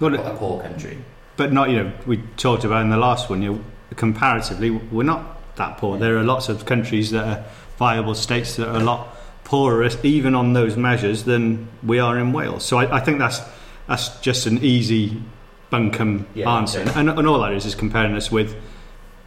[0.00, 0.98] Well, a poor country.
[1.36, 3.40] but not you know we talked about in the last one.
[3.42, 3.64] You know,
[3.96, 5.96] comparatively, we're not that poor.
[5.98, 7.44] There are lots of countries that are
[7.78, 9.13] viable states that are a lot
[9.44, 12.64] poorer, even on those measures, than we are in Wales.
[12.64, 13.40] So I, I think that's
[13.86, 15.22] that's just an easy
[15.70, 18.54] bunkum Yeah, answer, and, and all that is is comparing us with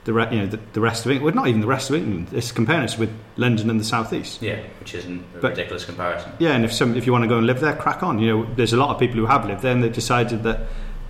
[0.05, 1.35] the re- you know the, the rest of England.
[1.35, 2.29] Well, not even the rest of England.
[2.31, 4.41] It's comparing us with London and the southeast.
[4.41, 6.31] Yeah, which isn't a But- ridiculous comparison.
[6.39, 8.19] Yeah, and if some if you want to go and live there, crack on.
[8.19, 10.61] You know, there's a lot of people who have lived there and they've decided that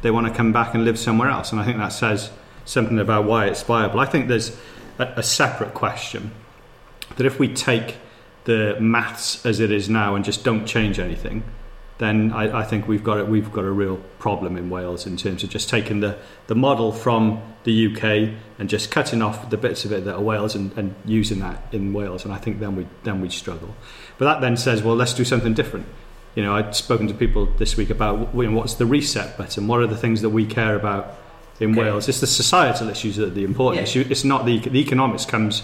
[0.02, 2.30] they want to come back and live somewhere else, and I think that says
[2.66, 4.00] something about why it's viable.
[4.00, 4.56] I think there's
[5.00, 6.32] a, a separate question
[7.16, 7.96] that if we take
[8.48, 11.44] the maths as it is now and just don't change anything,
[11.98, 15.18] then I, I think we've got a, we've got a real problem in Wales in
[15.18, 16.16] terms of just taking the,
[16.48, 20.22] the model from the UK and just cutting off the bits of it that are
[20.22, 23.76] Wales and, and using that in Wales, and I think then we then we'd struggle.
[24.18, 25.86] But that then says, well, let's do something different.
[26.36, 29.68] You know, I'd spoken to people this week about you know, what's the reset button.
[29.68, 31.16] What are the things that we care about
[31.60, 31.82] in Okay.
[31.82, 32.08] Wales?
[32.08, 33.84] It's the societal issues that are the important Yeah.
[33.90, 34.06] issue.
[34.10, 35.64] It's not the the economics comes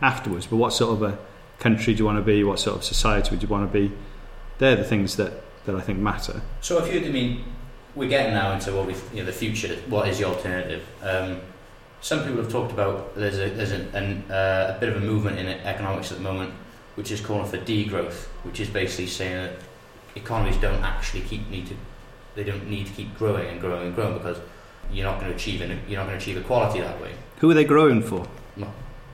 [0.00, 0.46] afterwards.
[0.46, 1.18] But what sort of a
[1.64, 2.44] country do you want to be?
[2.44, 3.90] What sort of society do you want to be?
[4.58, 5.32] They're the things that,
[5.64, 6.42] that I think matter.
[6.60, 7.42] So if you, I mean,
[7.94, 9.74] we're getting now into what we, you know, the future.
[9.88, 10.84] What is the alternative?
[11.02, 11.40] Um,
[12.02, 15.00] some people have talked about there's a there's an, an, uh, a bit of a
[15.00, 16.52] movement in economics at the moment,
[16.96, 19.52] which is calling for degrowth, which is basically saying that
[20.16, 21.74] economies don't actually keep need to
[22.34, 24.38] they don't need to keep growing and growing and growing because
[24.92, 27.12] you're not going to achieve an, you're not going to achieve equality that way.
[27.38, 28.26] Who are they growing for?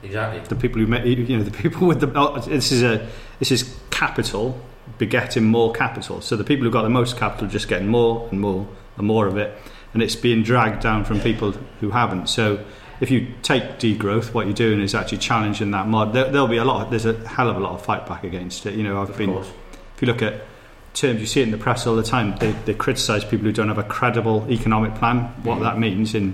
[0.03, 0.39] Exactly.
[0.39, 3.07] The people who make you know the people with the oh, this is a
[3.39, 4.59] this is capital
[4.97, 6.21] begetting more capital.
[6.21, 9.07] So the people who've got the most capital are just getting more and more and
[9.07, 9.55] more of it,
[9.93, 12.29] and it's being dragged down from people who haven't.
[12.29, 12.63] So
[12.99, 16.13] if you take degrowth, what you're doing is actually challenging that mod.
[16.13, 16.89] There, will be a lot.
[16.89, 18.75] There's a hell of a lot of fight back against it.
[18.75, 19.33] You know, I've of been.
[19.33, 19.49] Course.
[19.95, 20.41] If you look at
[20.93, 22.37] terms, you see it in the press all the time.
[22.37, 25.33] They, they criticise people who don't have a credible economic plan.
[25.43, 25.61] What mm.
[25.61, 26.33] that means, and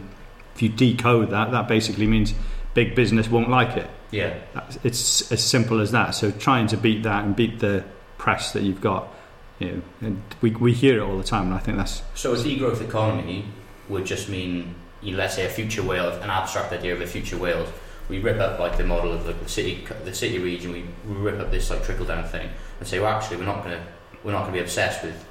[0.56, 2.34] if you decode that, that basically means
[2.78, 3.90] big business won't like it.
[4.12, 4.38] Yeah,
[4.84, 6.12] it's as simple as that.
[6.12, 7.84] So trying to beat that and beat the
[8.20, 9.12] press that you've got,
[9.58, 12.34] you know, and we we hear it all the time, and I think that's so.
[12.34, 13.46] A degrowth economy
[13.90, 17.08] would just mean, you know, let's say, a future Wales, an abstract idea of a
[17.08, 17.68] future Wales.
[18.10, 20.72] We rip up like the model of the city, the city region.
[20.72, 22.48] We, rip up this like trickle down thing
[22.80, 23.82] and say, well, actually, we're not to
[24.24, 25.26] we're not going to be obsessed with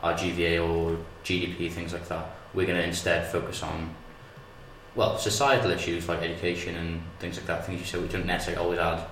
[0.00, 2.24] our GVA or GDP things like that.
[2.54, 3.94] We're going to instead focus on
[4.94, 8.62] well, societal issues like education and things like that, things you said, which don't necessarily
[8.62, 9.04] always add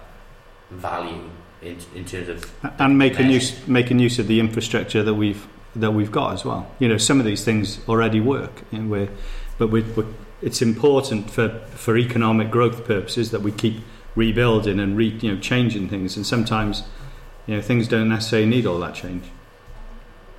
[0.70, 1.28] value
[1.60, 5.92] in, in terms of and making use making use of the infrastructure that we've that
[5.92, 6.70] we've got as well.
[6.78, 9.08] You know, some of these things already work, and we're,
[9.58, 10.06] but we're, we're,
[10.40, 13.80] it's important for for economic growth purposes that we keep
[14.14, 16.82] rebuilding and re, you know changing things, and sometimes
[17.46, 19.24] you know things don't necessarily need all that change.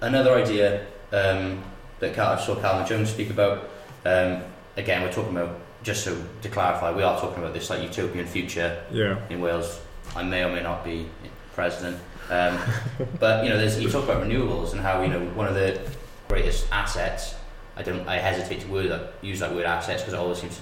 [0.02, 1.64] Another idea um,
[2.00, 3.70] that I saw Calvin Jones speak about.
[4.06, 4.42] Um,
[4.78, 8.26] again, we're talking about just so to clarify, we are talking about this like utopian
[8.26, 9.20] future yeah.
[9.30, 9.80] in Wales.
[10.16, 11.08] I may or may not be
[11.54, 11.98] president,
[12.30, 12.58] um,
[13.20, 15.80] but you know, there's, you talk about renewables and how you know one of the
[16.28, 17.36] greatest assets.
[17.76, 18.08] I don't.
[18.08, 20.62] I hesitate to word that, use that word assets because it always seems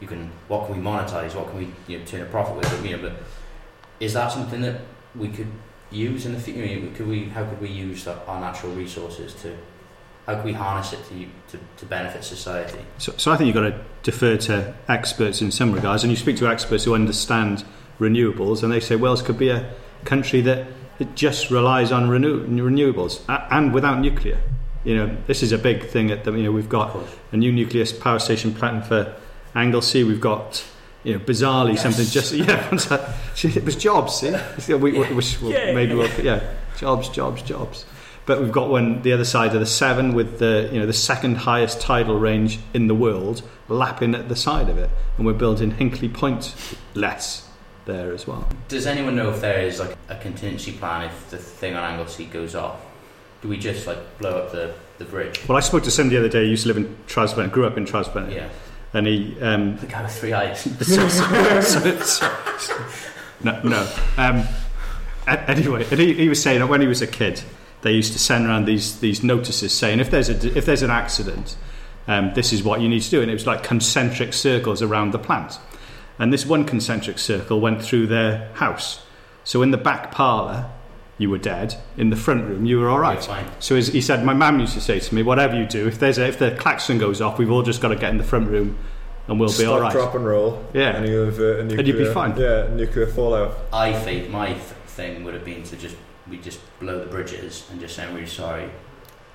[0.00, 0.30] you can.
[0.48, 1.34] What can we monetize?
[1.34, 2.70] What can we you know, turn a profit with?
[2.70, 3.12] But You know, but
[4.00, 4.80] is that something that
[5.14, 5.50] we could
[5.90, 6.90] use in the future?
[6.94, 7.26] Could we?
[7.26, 9.56] How could we use our natural resources to
[10.26, 12.80] how can we harness it to, to, to benefit society?
[12.98, 16.16] So, so I think you've got to defer to experts in some regards, and you
[16.16, 17.64] speak to experts who understand
[18.00, 19.72] renewables, and they say Wales could be a
[20.04, 20.66] country that
[20.98, 24.38] it just relies on renew, renewables and without nuclear.
[24.84, 26.10] You know, this is a big thing.
[26.10, 26.96] At the, you know, we've got
[27.32, 29.14] a new nuclear power station planned for
[29.54, 30.04] Anglesey.
[30.04, 30.64] We've got
[31.02, 31.82] you know, bizarrely yes.
[31.82, 34.16] something just yeah, uh, it was jobs.
[34.16, 35.12] See, we, yeah.
[35.12, 35.72] which, yeah.
[35.72, 37.84] maybe we'll, yeah, jobs, jobs, jobs.
[38.26, 40.92] But we've got one the other side of the Severn with the you know the
[40.92, 45.32] second highest tidal range in the world lapping at the side of it, and we're
[45.32, 46.54] building Hinkley Point
[46.94, 47.48] less
[47.86, 48.46] there as well.
[48.68, 52.26] Does anyone know if there is like a contingency plan if the thing on Anglesey
[52.26, 52.80] goes off?
[53.42, 55.46] Do we just like blow up the, the bridge?
[55.48, 56.44] Well, I spoke to somebody the other day.
[56.44, 58.32] He used to live in Trasburn, grew up in Trasburn.
[58.32, 58.48] Yeah.
[58.92, 60.62] And he um, the guy with three eyes.
[60.80, 62.84] so, so, so,
[63.42, 63.88] no, no.
[64.16, 64.44] Um,
[65.26, 67.42] anyway, and he, he was saying that when he was a kid,
[67.86, 70.90] they used to send around these these notices saying if there's a if there's an
[70.90, 71.56] accident,
[72.08, 75.12] um, this is what you need to do, and it was like concentric circles around
[75.12, 75.58] the plant.
[76.18, 79.06] And this one concentric circle went through their house.
[79.44, 80.68] So in the back parlour,
[81.18, 81.76] you were dead.
[81.96, 83.22] In the front room, you were all right.
[83.60, 86.18] So he said, my mum used to say to me, whatever you do, if there's
[86.18, 88.48] a, if the klaxon goes off, we've all just got to get in the front
[88.48, 88.78] room
[89.28, 89.92] and we'll be all right.
[89.92, 90.64] drop and roll.
[90.72, 92.36] Yeah, and, you have, uh, nuclear, and you'd be fine.
[92.36, 93.56] Yeah, nuclear fallout.
[93.72, 95.96] I think my th- thing would have been to just
[96.28, 98.70] we just blow the bridges and just say I'm really sorry,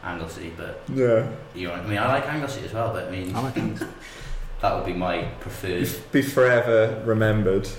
[0.03, 0.51] Anglesey.
[0.55, 3.41] But yeah, you know, I mean, I like Anglesey as well, but I mean, I
[3.41, 3.55] like
[4.61, 5.89] that would be my preferred.
[6.11, 7.69] Be forever remembered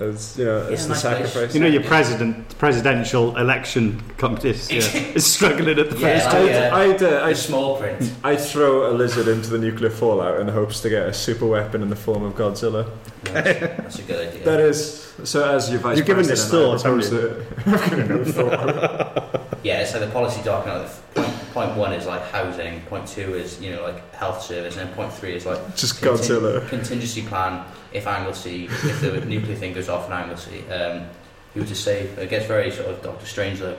[0.00, 1.32] as you know, as the nice sacrifice.
[1.32, 1.54] Place.
[1.54, 6.26] You know, your president, presidential election competition yeah, is struggling at the yeah, first.
[6.26, 8.12] Like, I'd, uh, I'd, uh, I'd, small print.
[8.24, 11.46] I'd throw a lizard into the nuclear fallout in the hopes to get a super
[11.46, 12.90] weapon in the form of Godzilla.
[13.24, 14.44] That's, that's a good idea.
[14.44, 15.50] That is so.
[15.50, 17.46] As your vice you've given this thought, haven't you?
[19.62, 20.90] yeah, so the policy document.
[21.14, 22.80] Point, point one is like housing.
[22.82, 26.00] Point two is you know like health service, and then point three is like just
[26.02, 31.06] Godzilla contingency plan if Anglesey, if the nuclear thing goes off in Anglesey, um,
[31.54, 33.78] would just say, it gets very sort of Doctor Strange look.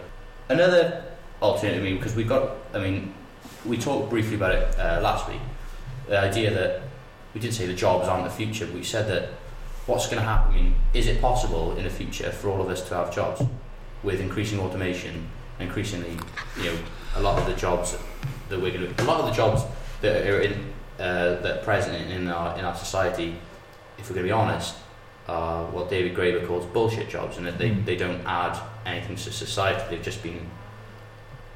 [0.50, 1.06] Another
[1.42, 3.14] alternative, I mean, because we've got, I mean,
[3.66, 5.40] we talked briefly about it uh, last week,
[6.08, 6.82] the idea that
[7.34, 9.30] we did say the jobs aren't the future, but we said that
[9.86, 12.68] what's going to happen, I mean, is it possible in the future for all of
[12.68, 13.42] us to have jobs
[14.04, 15.28] with increasing automation,
[15.60, 16.18] increasingly,
[16.58, 16.78] you know,
[17.16, 17.98] a lot of the jobs
[18.50, 19.64] that we're going to, a lot of the jobs
[20.02, 20.54] that are in,
[21.00, 23.38] uh, that are present in our, in our society
[24.02, 24.76] if we're going to be honest,
[25.28, 27.86] are what David Graeber calls bullshit jobs, and that they, Mm.
[27.86, 29.82] they don't add anything to society.
[29.90, 30.50] They've just been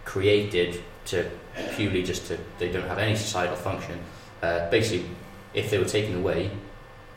[0.06, 1.30] created to
[1.76, 4.00] purely just to they don't have any societal function.
[4.42, 5.10] Uh, basically,
[5.54, 6.52] if they were taken away,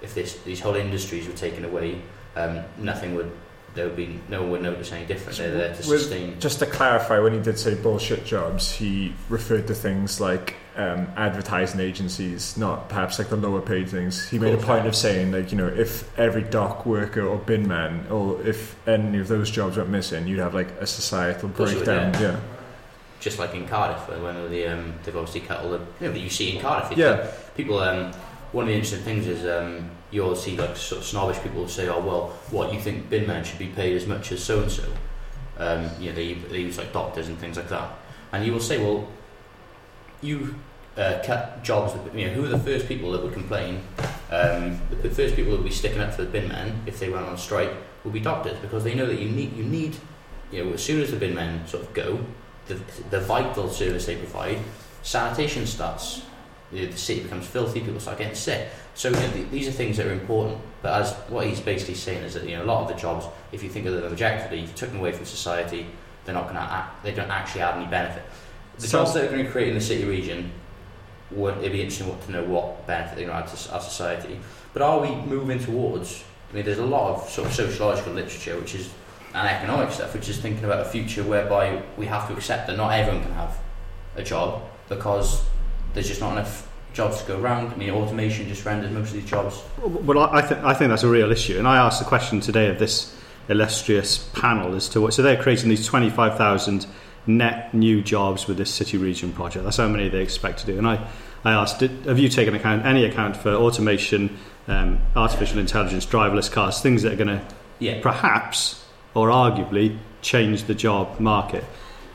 [0.00, 2.00] if this these whole industries were taken away,
[2.36, 3.30] um, nothing would
[3.74, 5.38] there would be no one would notice any different.
[5.38, 6.40] They're there to With- sustain.
[6.40, 11.08] Just to clarify, when he did say bullshit jobs, he referred to things like um,
[11.16, 14.28] advertising agencies, not perhaps like the lower paid things.
[14.28, 17.66] He made a point of saying, like, you know, if every dock worker or bin
[17.66, 21.56] man, or if any of those jobs went missing, you'd have like a societal would,
[21.56, 22.14] breakdown.
[22.20, 22.40] Yeah.
[23.20, 26.20] just like in Cardiff, when the um, they've obviously cut all the you know that
[26.20, 26.96] you see in Cardiff.
[26.96, 27.28] Yeah.
[27.56, 27.78] people.
[27.80, 28.12] Um,
[28.52, 31.88] one of the interesting things is um, you'll see like sort of snobbish people say,
[31.88, 34.70] "Oh well, what you think bin men should be paid as much as so and
[34.70, 34.84] so."
[36.00, 37.90] You know, they they use like doctors and things like that,
[38.32, 39.08] and you will say, "Well,
[40.20, 40.54] you."
[40.96, 41.94] Uh, cut jobs.
[42.12, 43.80] You know, who are the first people that would complain?
[44.32, 47.08] Um, the first people that would be sticking up for the bin men if they
[47.08, 47.70] went on strike
[48.02, 49.96] will be doctors because they know that you need you need
[50.50, 52.18] you know as soon as the bin men sort of go,
[52.66, 52.74] the,
[53.10, 54.58] the vital service they provide,
[55.02, 56.22] sanitation starts.
[56.70, 57.80] The city becomes filthy.
[57.80, 58.68] People start getting sick.
[58.98, 60.58] So you know, th- these are things that are important.
[60.82, 63.26] But as what he's basically saying is that you know a lot of the jobs,
[63.52, 65.86] if you think of them objectively, if you've taken away from society.
[66.24, 66.60] They're not going to.
[66.60, 68.22] Act, they don't actually add any benefit.
[68.76, 70.50] The So- jobs that are going to create in the city region,
[71.30, 74.40] would it'd be interesting to know what benefit they're going to add to our society.
[74.72, 76.24] But are we moving towards?
[76.50, 78.90] I mean, there's a lot of sort of sociological literature, which is
[79.32, 82.76] and economic stuff, which is thinking about a future whereby we have to accept that
[82.76, 83.56] not everyone can have
[84.16, 85.42] a job because
[85.94, 87.72] there's just not enough jobs to go around.
[87.72, 89.62] I mean, automation just renders most of these jobs.
[89.82, 91.58] Well, I, I, th- I think that's a real issue.
[91.58, 93.14] And I asked the question today of this
[93.48, 95.14] illustrious panel as to what.
[95.14, 96.86] So they're creating these 25,000
[97.26, 99.64] net new jobs with this city region project.
[99.64, 100.78] That's how many they expect to do.
[100.78, 101.06] And I,
[101.44, 106.50] I asked, did, have you taken account any account for automation, um, artificial intelligence, driverless
[106.50, 107.44] cars, things that are going to
[107.78, 111.64] Yeah, perhaps or arguably change the job market?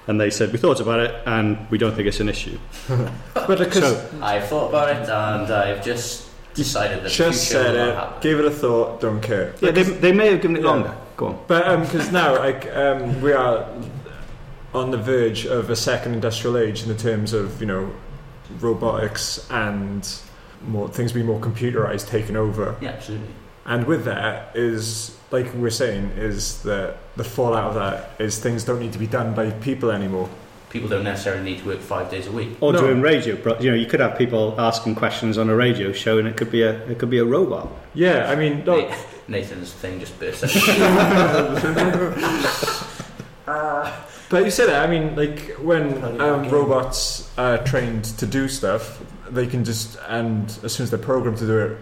[0.08, 2.58] And they said, we thought about it and we don't think it's an issue.
[3.34, 7.64] But because So, I've thought about it and I've just decided that the just future
[7.64, 8.22] said it, happen.
[8.22, 9.54] give it a thought, don't care.
[9.62, 10.70] yeah, they, they may have given it Yeah.
[10.70, 10.96] longer.
[11.18, 11.40] Go on.
[11.48, 13.66] But because now, like, um, we are
[14.74, 17.92] on the verge of a second industrial age in the terms of you know
[18.60, 20.08] robotics and
[20.68, 22.76] more things being more computerized, taken over.
[22.82, 23.28] Yeah, absolutely.
[23.66, 28.40] And with that is, like we we're saying, is that the fallout of that is
[28.40, 30.30] things don't need to be done by people anymore.
[30.70, 32.56] People don't necessarily need to work five days a week.
[32.62, 32.80] Or No.
[32.82, 36.18] doing radio, bro- you know, you could have people asking questions on a radio show,
[36.20, 37.68] and it could be a it could be a robot.
[37.94, 38.96] Yeah, I mean, no, Na-
[39.28, 40.52] Nathan's thing just burst out.
[44.30, 44.84] But you said that.
[44.84, 50.46] I mean, like when um, robots are trained to do stuff, they can just and
[50.64, 51.78] as soon as they're programmed to do it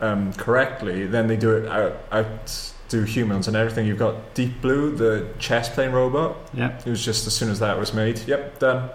[0.00, 3.86] um, correctly, then they do it out, out do humans and everything.
[3.86, 6.36] You've got Deep Blue, the chess playing robot.
[6.54, 6.76] Yeah.
[6.84, 8.18] It was just as soon as that was made.
[8.26, 8.90] Yep, done.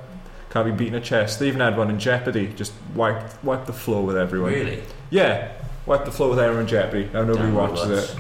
[0.50, 1.38] Can't be beaten at chess.
[1.38, 2.48] They even had one in Jeopardy.
[2.56, 4.52] Just wiped wiped the floor with everyone.
[4.54, 4.82] really?
[5.10, 5.52] Yeah,
[5.86, 7.10] wiped the floor with everyone in Jeopardy.
[7.14, 8.14] Now nobody Damn watches robots.
[8.14, 8.20] it.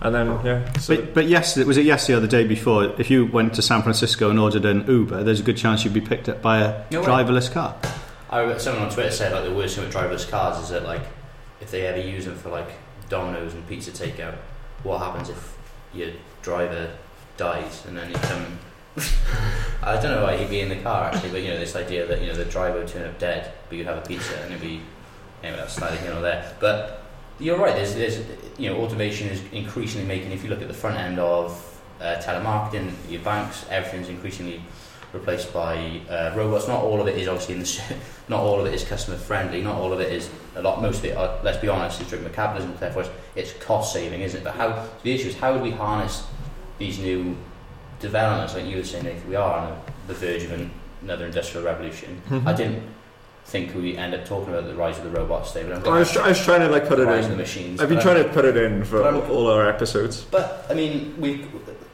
[0.00, 2.94] And then yeah, so But, but yesterday, was it yesterday or the day before?
[3.00, 5.92] If you went to San Francisco and ordered an Uber, there's a good chance you'd
[5.94, 7.74] be picked up by a No driverless car.
[8.30, 10.84] I read someone on Twitter said like the worst thing with driverless cars is that
[10.84, 11.02] like
[11.60, 12.68] if they ever use them for like
[13.08, 14.36] Domino's and pizza takeout,
[14.82, 15.56] what happens if
[15.92, 16.10] your
[16.42, 16.94] driver
[17.36, 18.58] dies and then you come?
[19.82, 22.06] I don't know why he'd be in the car actually, but you know this idea
[22.06, 24.52] that you know the driver would turn up dead, but you'd have a pizza and
[24.52, 24.80] it'd be
[25.42, 26.56] anyway that's neither here nor there.
[26.60, 27.02] But
[27.38, 27.74] you're right.
[27.74, 28.20] There's there's
[28.58, 30.32] you know automation is increasingly making.
[30.32, 34.62] If you look at the front end of uh, telemarketing, your banks, everything's increasingly
[35.12, 36.68] replaced by uh, robots.
[36.68, 37.96] Not all of it is obviously in the
[38.28, 39.62] not all of it is customer friendly.
[39.62, 40.82] Not all of it is a lot.
[40.82, 42.74] Most of it, uh, let's be honest, is driven by capitalism.
[42.78, 44.44] Therefore, it's, it's cost saving, isn't it?
[44.44, 46.26] But how the issue is how do we harness
[46.78, 47.36] these new
[48.00, 48.54] developments?
[48.54, 50.70] Like you were saying, Nathan, we are on the verge of an,
[51.02, 52.20] another industrial revolution.
[52.46, 52.82] I didn't
[53.46, 55.98] think we end up talking about the rise of the robots today, but I'm I
[56.00, 57.38] was, try- I was trying to like put it of the in.
[57.38, 57.80] machines.
[57.80, 60.20] I've been trying to put it in for But all our episodes.
[60.22, 61.46] But I mean, we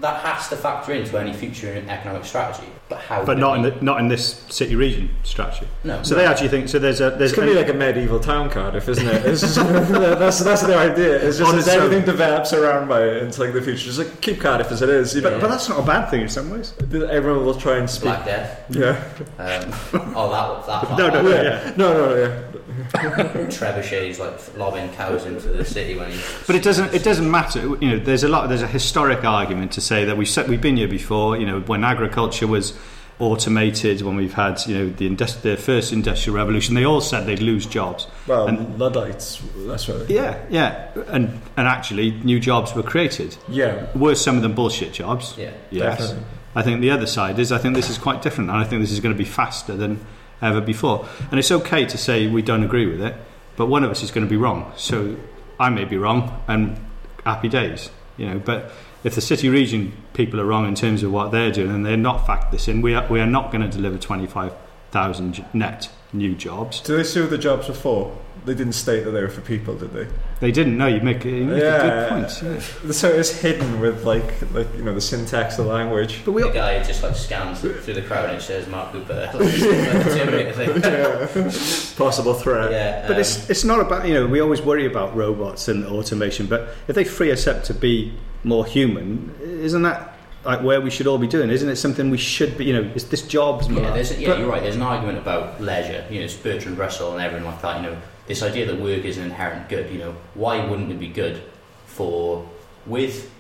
[0.05, 2.69] that has to factor into any future economic strategy.
[2.91, 3.25] But how?
[3.25, 5.67] But not in the not in this city region strategy.
[5.83, 6.03] no.
[6.03, 6.79] So they actually think so.
[6.79, 9.25] There's a there's It's gonna be like a medieval town Cardiff, isn't it?
[9.25, 11.27] It's just, that's that's the idea.
[11.27, 11.85] It's just as its own.
[11.85, 13.87] everything develops around by it into like the future.
[13.87, 15.15] Just like keep Cardiff as it is.
[15.15, 16.75] You know, but, but that's not a bad thing in some ways.
[17.11, 18.03] everyone will try and speak.
[18.03, 18.65] Black Death.
[18.69, 19.03] Yeah.
[19.39, 20.99] Um, oh, that that.
[20.99, 21.43] No, no, yeah.
[21.43, 21.75] yeah.
[21.77, 22.54] No, no, yeah.
[22.93, 26.21] Trebuchet's like lobbing cows into the city when he.
[26.47, 26.95] But it doesn't.
[26.95, 27.61] It doesn't matter.
[27.61, 28.49] You know, there's a lot.
[28.49, 31.37] There's a historic argument to say that we've set, we've been here before.
[31.37, 32.77] You know, when agriculture was
[33.21, 37.27] automated, when we've had you know the, industri- the first industrial revolution, they all said
[37.27, 38.07] they'd lose jobs.
[38.27, 40.09] Well, And- Luddites, that's right.
[40.09, 43.37] Yeah, yeah, and and actually new jobs were created.
[43.49, 45.35] Yeah, Were some of them bullshit jobs?
[45.39, 45.53] Yeah.
[45.71, 45.99] Yes.
[45.99, 46.25] definitely.
[46.57, 48.81] I think the other side is I think this is quite different, and I think
[48.83, 50.05] this is going to be faster than
[50.45, 51.09] ever before.
[51.31, 53.17] And it's okay to say we don't agree with it,
[53.57, 54.73] but one of us is going to be wrong.
[54.77, 55.17] So
[55.59, 56.79] I may be wrong, and
[57.25, 58.39] happy days, you know.
[58.39, 58.71] But
[59.03, 61.97] if the city region people are wrong in terms of what they're doing, and they're
[61.97, 64.53] not fact this in, we are, we are not going to deliver twenty five
[64.91, 66.81] thousand net new jobs.
[66.81, 68.17] Do they see what the jobs were for?
[68.45, 70.07] They didn't state that they were for people, did they?
[70.41, 70.87] They didn't know.
[70.87, 72.43] You make, a- you make a good point.
[72.85, 72.93] yeah.
[72.93, 76.21] So it's hidden with like, like you know, the syntax of the language.
[76.27, 79.31] But we The guy just like scans through the crowd and says Mark Cooper.
[79.35, 81.97] Like, the Terminator.
[81.97, 82.71] Possible threat.
[82.71, 85.85] yeah, But um, it's it's not about you know we always worry about robots and
[85.87, 90.81] automation, but if they free us up to be more human, isn't that like where
[90.83, 91.49] we should all be doing?
[91.51, 92.67] Isn't it something we should be?
[92.67, 93.69] You know, is this jobs?
[93.69, 94.63] Yeah, there's, yeah, But- you're right.
[94.63, 96.05] There's an argument about leisure.
[96.11, 97.77] You know, it's Bertrand Russell and everyone like that.
[97.83, 97.97] You know,
[98.27, 99.91] this idea that work is an inherent good.
[99.91, 101.43] You know, why wouldn't it be good
[101.87, 102.49] for
[102.87, 103.31] with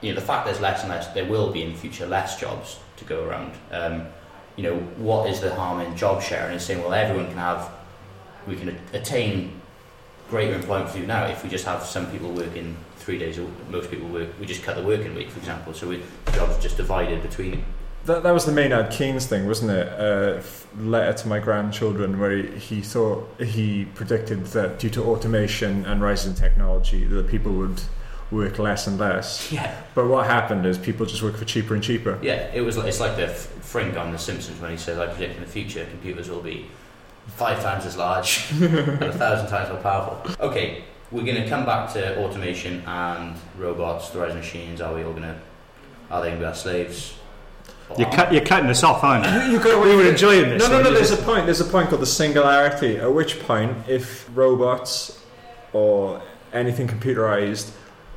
[0.00, 1.08] you know the fact there's less and less.
[1.08, 3.52] There will be in the future less jobs to go around.
[3.70, 4.06] Um,
[4.56, 7.70] you know, what is the harm in job sharing and saying, well, everyone can have,
[8.46, 9.52] we can attain
[10.28, 13.42] greater employment for you now if we just have some people working three days a
[13.42, 16.02] week, most people work, we just cut the working week, for example, so we,
[16.34, 17.64] jobs just divided between
[18.08, 19.86] That, that was the Maynard Keynes thing, wasn't it?
[19.88, 20.40] Uh,
[20.78, 26.00] letter to my grandchildren, where he, he thought he predicted that due to automation and
[26.00, 27.82] rising technology, that people would
[28.30, 29.52] work less and less.
[29.52, 32.18] Yeah, But what happened is people just work for cheaper and cheaper.
[32.22, 32.50] yeah.
[32.54, 32.78] It was.
[32.78, 35.40] Like, it's like the f- Frink on The Simpsons when he says, "I predict in
[35.42, 36.66] the future computers will be
[37.26, 41.66] five times as large and a thousand times more powerful." Okay, we're going to come
[41.66, 44.80] back to automation and robots, the rising machines.
[44.80, 45.38] Are we all going to?
[46.10, 47.17] Are they going to be our slaves?
[47.90, 49.52] Or You're, cut, you're cutting us off, aren't you?
[49.52, 50.62] You got We were enjoying this.
[50.62, 50.84] No, no, no.
[50.90, 50.94] one.
[50.94, 51.46] There's a point.
[51.46, 52.98] There's a point called the singularity.
[52.98, 55.22] At which point, if robots
[55.72, 56.20] or
[56.52, 57.70] anything computerized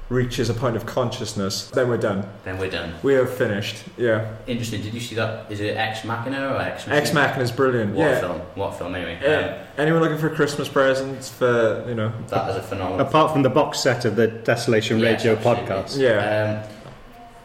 [0.09, 2.27] reaches a point of consciousness, then we're done.
[2.43, 2.93] Then we're done.
[3.01, 3.85] We are finished.
[3.97, 4.35] Yeah.
[4.45, 4.81] Interesting.
[4.81, 5.49] Did you see that?
[5.49, 6.85] Is it Ex Machina or Ex?
[6.89, 7.95] Ex Machina is brilliant.
[7.95, 8.19] What yeah.
[8.19, 8.39] film?
[8.55, 8.93] What film?
[8.93, 9.63] Anyway, Yeah.
[9.77, 12.07] Anyone looking for Christmas presents for you know?
[12.07, 13.07] um, that is a phenomenal.
[13.07, 15.65] Apart from the box set of the Desolation Yes, Radio absolutely.
[15.65, 15.97] podcast.
[15.97, 16.63] Yeah.
[16.67, 16.73] Um,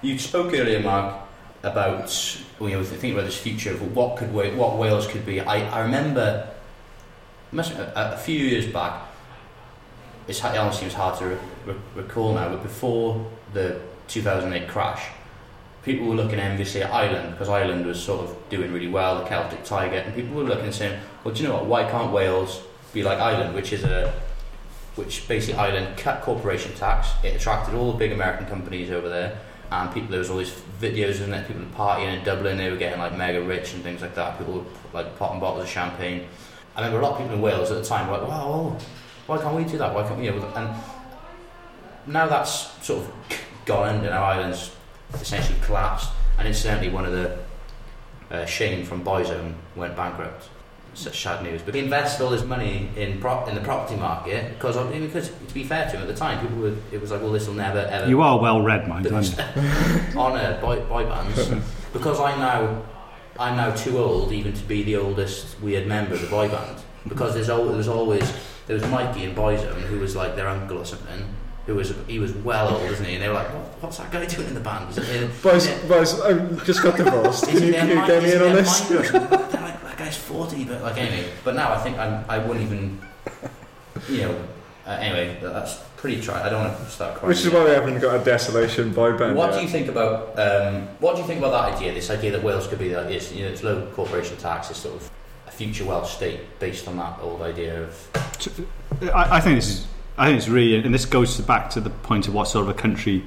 [0.03, 1.17] you spoke earlier, Mark,
[1.67, 5.41] about you know, thinking about this future of what could what Wales could be.
[5.41, 6.49] I, I remember,
[7.53, 9.03] a, a few years back.
[10.29, 15.07] It's it honestly seems hard to re- recall now, but before the 2008 crash,
[15.83, 19.29] people were looking enviously at Ireland because Ireland was sort of doing really well, the
[19.29, 21.67] Celtic Tiger, and people were looking and saying, "Well, do you know what?
[21.67, 22.63] Why can't Wales
[22.93, 24.13] be like Ireland, which is a
[24.97, 27.11] which basically Ireland cut corporation tax.
[27.23, 29.39] It attracted all the big American companies over there,
[29.71, 31.47] and people there was all these videos in it.
[31.47, 34.39] People partying in Dublin, they were getting like mega rich and things like that.
[34.39, 36.27] People were like popping bottles of champagne.
[36.75, 38.79] I remember a lot of people in Wales at the time were like, "Wow, oh,
[39.27, 39.95] why can't we do that?
[39.95, 40.75] Why can't we?" You know, and
[42.07, 43.13] now that's sort of
[43.65, 44.71] gone and Ireland's
[45.15, 46.11] essentially collapsed.
[46.39, 47.39] And incidentally, one of the
[48.31, 50.49] uh, Shane from Boyzone went bankrupt.
[50.97, 51.61] Such sad news.
[51.63, 55.05] But he invested all his money in prop in the property market because, I mean,
[55.07, 57.33] because to be fair to him at the time, people were it was like, well,
[57.33, 60.19] this will never ever You are well read, Mike, aren't you?
[60.19, 61.51] honour boy, boy bands
[61.93, 62.83] because I'm now
[63.39, 66.79] I'm now too old even to be the oldest weird member of the boy band
[67.07, 68.33] because there's always there was always
[68.67, 71.23] there was Mikey in Boyzone who was like their uncle or something
[71.67, 74.11] who was he was well old isn't he and they were like what, what's that
[74.11, 76.33] guy doing in the band is it, Boys, boys, I
[76.65, 77.45] just got divorced.
[77.49, 78.91] Can you, can you get me in on this?
[78.91, 79.31] Mike or something?
[79.31, 79.76] They're like that
[80.07, 83.01] guy's 40 but like anyway but now I think I'm, I wouldn't even
[84.09, 84.45] you know
[84.87, 87.71] uh, anyway that's pretty try I don't want to start crying Which is why we
[87.71, 89.37] haven't got a desolation boy band.
[89.37, 89.59] What yet.
[89.59, 91.93] do you think about um, what do you think about that idea?
[91.93, 94.77] This idea that Wales could be like this, you know, it's low corporation tax, is
[94.77, 95.11] sort of
[95.49, 98.09] a future Welsh state based on that old idea of
[99.13, 99.87] I, I think this is.
[100.19, 102.71] I think it's really, and this goes back to the point of what sort of
[102.71, 103.23] a country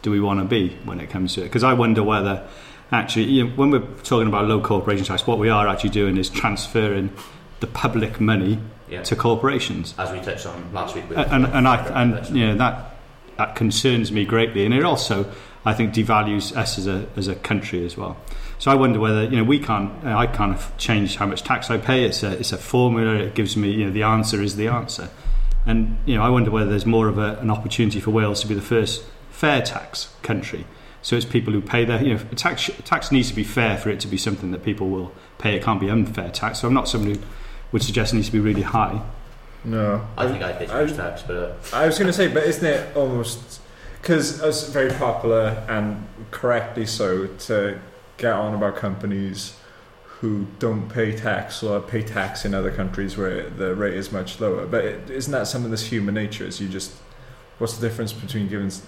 [0.00, 1.44] do we want to be when it comes to it?
[1.44, 2.48] Because I wonder whether,
[2.92, 6.16] actually, you know, when we're talking about low corporation tax, what we are actually doing
[6.16, 7.12] is transferring
[7.60, 11.08] the public money yeah, to corporations, as we touched on last week.
[11.08, 12.96] With and and I and you know that
[13.36, 15.30] that concerns me greatly, and it also
[15.64, 18.16] I think devalues us as a as a country as well.
[18.58, 21.78] So I wonder whether you know we can't I can't change how much tax I
[21.78, 22.04] pay.
[22.04, 23.14] It's a it's a formula.
[23.14, 25.08] It gives me you know the answer is the answer,
[25.66, 28.48] and you know I wonder whether there's more of a, an opportunity for Wales to
[28.48, 30.66] be the first fair tax country.
[31.02, 33.88] So it's people who pay their you know tax tax needs to be fair for
[33.90, 35.54] it to be something that people will pay.
[35.56, 36.60] It can't be unfair tax.
[36.60, 37.20] So I'm not someone who
[37.72, 39.02] would suggest it needs to be really high.
[39.64, 40.06] No.
[40.16, 42.28] I think I pay too I- much tax, but uh, I was going to say,
[42.28, 43.60] but isn't it almost
[44.00, 47.78] because it's very popular and correctly so to
[48.16, 49.56] get on about companies
[50.04, 54.38] who don't pay tax or pay tax in other countries where the rate is much
[54.40, 54.66] lower.
[54.66, 56.44] But is isn't that something that's human nature?
[56.44, 56.92] Is you just
[57.58, 58.82] what's the difference between giving s-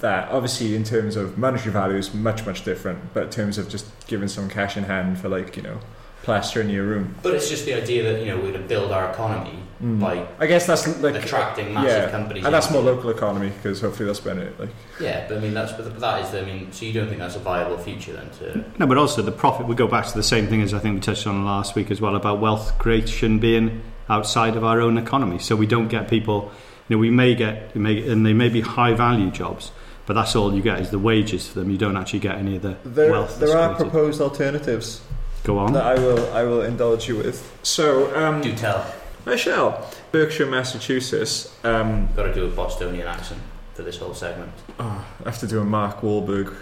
[0.00, 0.30] that?
[0.30, 3.12] Obviously, in terms of monetary value, is much much different.
[3.14, 5.78] But in terms of just giving some cash in hand for like you know
[6.22, 7.14] plaster in your room.
[7.22, 9.98] But it's just the idea that you know we're going to build our economy Mm.
[9.98, 12.74] by I guess that's like attracting massive yeah, companies, and that's in.
[12.74, 14.52] more local economy because hopefully that's better.
[14.58, 14.68] Like
[15.00, 17.18] Yeah, but I mean that's but that is the, I mean so you don't think
[17.18, 19.66] that's a viable future then to No, but also the profit.
[19.66, 21.90] We go back to the same thing as I think we touched on last week
[21.90, 23.80] as well about wealth creation being
[24.10, 25.38] outside of our own economy.
[25.38, 26.52] So we don't get people.
[26.90, 29.72] You know, we may get, we may, and they may be high value jobs,
[30.06, 31.70] but that's all you get is the wages for them.
[31.70, 33.38] You don't actually get any of the there, wealth.
[33.38, 33.90] there that's are created.
[33.92, 35.00] proposed alternatives
[35.44, 35.72] Go on.
[35.72, 37.50] that I will I will indulge you with.
[37.62, 38.92] So um, do tell.
[39.26, 39.86] I shall.
[40.12, 41.54] Berkshire, Massachusetts.
[41.64, 43.40] Um, Got to do a Bostonian accent
[43.74, 44.50] for this whole segment.
[44.78, 46.54] oh, I have to do a Mark Wahlberg.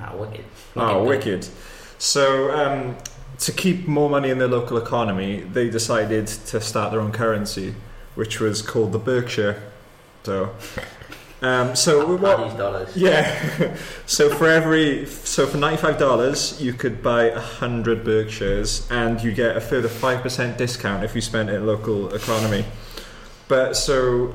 [0.00, 0.44] Ah, wicked.
[0.76, 1.48] Oh, wicked.
[1.98, 2.96] So, um,
[3.38, 7.74] to keep more money in their local economy, they decided to start their own currency,
[8.14, 9.60] which was called the BerkShare.
[10.24, 10.50] So,
[11.42, 12.56] um, so what?
[12.58, 12.96] Dollars.
[12.96, 13.74] Yeah.
[14.06, 19.32] so for every so for ninety five dollars, you could buy hundred BerkShares, and you
[19.32, 22.64] get a further five percent discount if you spend it in local economy.
[23.48, 24.34] But so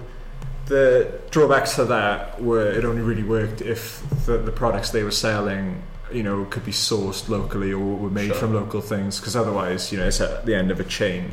[0.66, 5.12] the drawbacks to that were it only really worked if the, the products they were
[5.12, 8.36] selling you know could be sourced locally or were made Sure.
[8.36, 11.32] from local things because otherwise you know it's at the end of a chain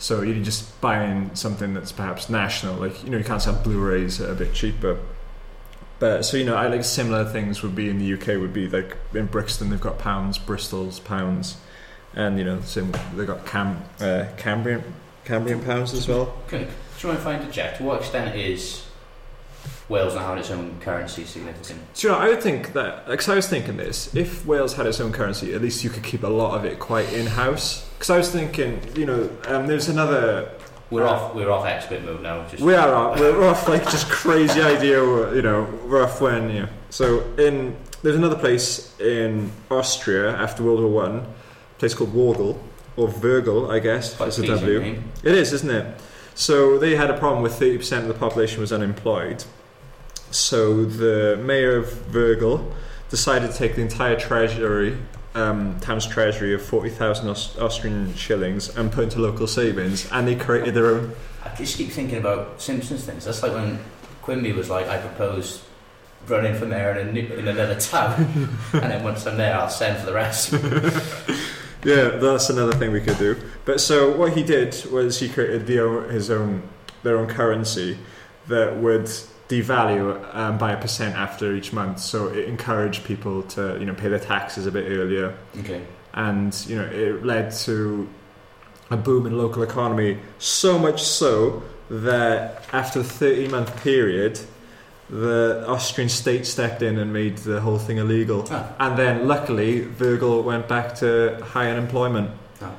[0.00, 4.18] so you're just buying something that's perhaps national like you know you can't sell blu-rays
[4.18, 4.98] a bit cheaper
[6.00, 8.68] but so you know I like similar things would be in the UK would be
[8.68, 11.58] like in Brixton they've got pounds Bristol's pounds
[12.14, 14.82] and you know same they've got Cam uh, Cambrian
[15.24, 16.66] Cambrian pounds as well Okay.
[17.00, 17.78] Do you mind if I interject?
[17.78, 18.84] To what extent is
[19.88, 21.80] Wales not having its own currency significant?
[21.94, 24.86] So you know, I would think that, because I was thinking this, if Wales had
[24.86, 27.89] its own currency, at least you could keep a lot of it quite in-house.
[28.00, 30.48] Because I was thinking, you know, um, there's another.
[30.88, 31.34] We're Uh, off.
[31.34, 32.46] We're off expert mode now.
[32.50, 35.00] Just We are off, we're off like just crazy idea,
[35.34, 36.68] you know, we're off when, you know.
[36.88, 42.56] So in there's another place in Austria after World War One, a place called Wargel
[42.96, 44.16] or Virgil, I guess.
[44.16, 44.80] quite It's a W.
[44.80, 45.04] name.
[45.22, 46.00] It is, isn't it?
[46.34, 49.44] So they had a problem with 30% of the population was unemployed.
[50.30, 52.72] So the mayor of Virgil
[53.10, 54.96] decided to take the entire treasury,
[55.34, 60.34] um, town's treasury of 40,000 Aus- Austrian shillings and put into local savings, and they
[60.34, 61.12] created their own.
[61.44, 63.24] I just keep thinking about Simpsons things.
[63.24, 63.78] That's like when
[64.22, 65.62] Quimby was like, "I propose
[66.26, 68.14] running for mayor in, a new, in another town,
[68.72, 70.54] and then once I'm there, I'll send for the rest."
[71.82, 73.36] Yeah, that's another thing we could do.
[73.64, 76.62] But so what he did was he created the, his own
[77.02, 77.96] their own currency
[78.48, 79.10] that would
[79.50, 81.98] devalue um, by a percent after each month.
[81.98, 85.82] So it encouraged people to you know pay their taxes a bit earlier, okay.
[86.14, 88.08] and you know it led to
[88.90, 90.18] a boom in local economy.
[90.38, 94.40] So much so that after a thirty month period.
[95.12, 98.46] The Austrian state stepped in and made the whole thing illegal.
[98.48, 98.72] Ah.
[98.78, 102.30] And then, luckily, Virgil went back to high unemployment.
[102.62, 102.70] Ah.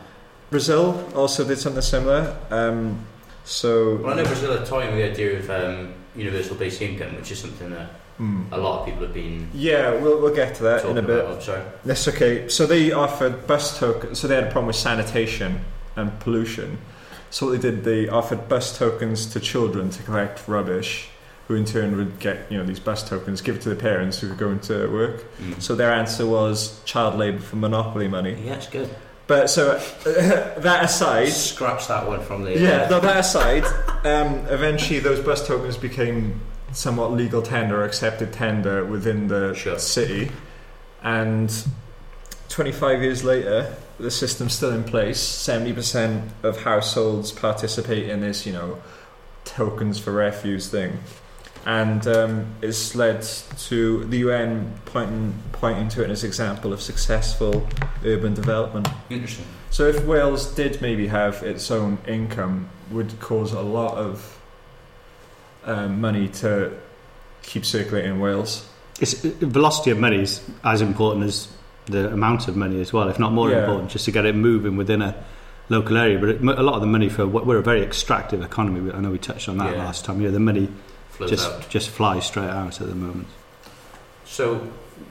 [0.50, 2.34] Brazil also did something similar.
[2.50, 3.06] Um,
[3.44, 7.16] so, Well, I know Brazil are toying with the idea of um, universal basic income,
[7.16, 7.88] which is something that
[8.18, 8.44] hmm.
[8.52, 11.20] a lot of people have been yeah, we'll, we'll get to that in a bit.
[11.20, 11.38] about.
[11.38, 11.64] Oh, sorry.
[11.86, 12.48] That's okay.
[12.48, 14.20] So they offered bus tokens.
[14.20, 15.62] So they had a problem with sanitation
[15.96, 16.78] and pollution.
[17.30, 21.10] So what they did, they offered bus tokens to children to collect rubbish,
[21.48, 24.20] who in turn would get you know these bus tokens, give it to the parents
[24.20, 25.24] who were going to work.
[25.40, 25.62] Mm.
[25.62, 28.34] So their answer was child labour for monopoly money.
[28.44, 28.90] Yeah, it's good.
[29.32, 32.60] But so that aside, Scratch that one from the.
[32.60, 33.64] Yeah, no, that aside,
[34.06, 36.42] um, eventually those bus tokens became
[36.74, 39.80] somewhat legal tender, accepted tender within the Sure.
[39.80, 40.34] city.
[41.02, 41.50] And
[42.50, 45.22] 25 years later, the system's still in place.
[45.22, 48.82] 70% of households participate in this, you know,
[49.46, 51.00] tokens for refuse thing.
[51.66, 56.82] And um, it's led to the UN pointing, pointing to it as an example of
[56.82, 57.68] successful
[58.04, 58.88] urban development.
[59.10, 59.46] Interesting.
[59.70, 64.40] So if Wales did maybe have its own income, would cause a lot of
[65.66, 66.72] um, money to
[67.44, 68.68] keep circulating in Wales.
[69.00, 71.48] It's, velocity of money is as important as
[71.86, 73.60] the amount of money as well, if not more Yeah.
[73.60, 75.16] important, just to get it moving within a
[75.70, 76.20] local area.
[76.20, 78.92] But it, a lot of the money for we're a very extractive economy.
[78.92, 79.84] I know we touched on that Yeah.
[79.86, 80.22] last time.
[80.22, 80.70] Yeah, the money
[81.28, 81.70] Flows just out.
[81.70, 83.28] just flies straight out at the moment.
[84.26, 84.68] So,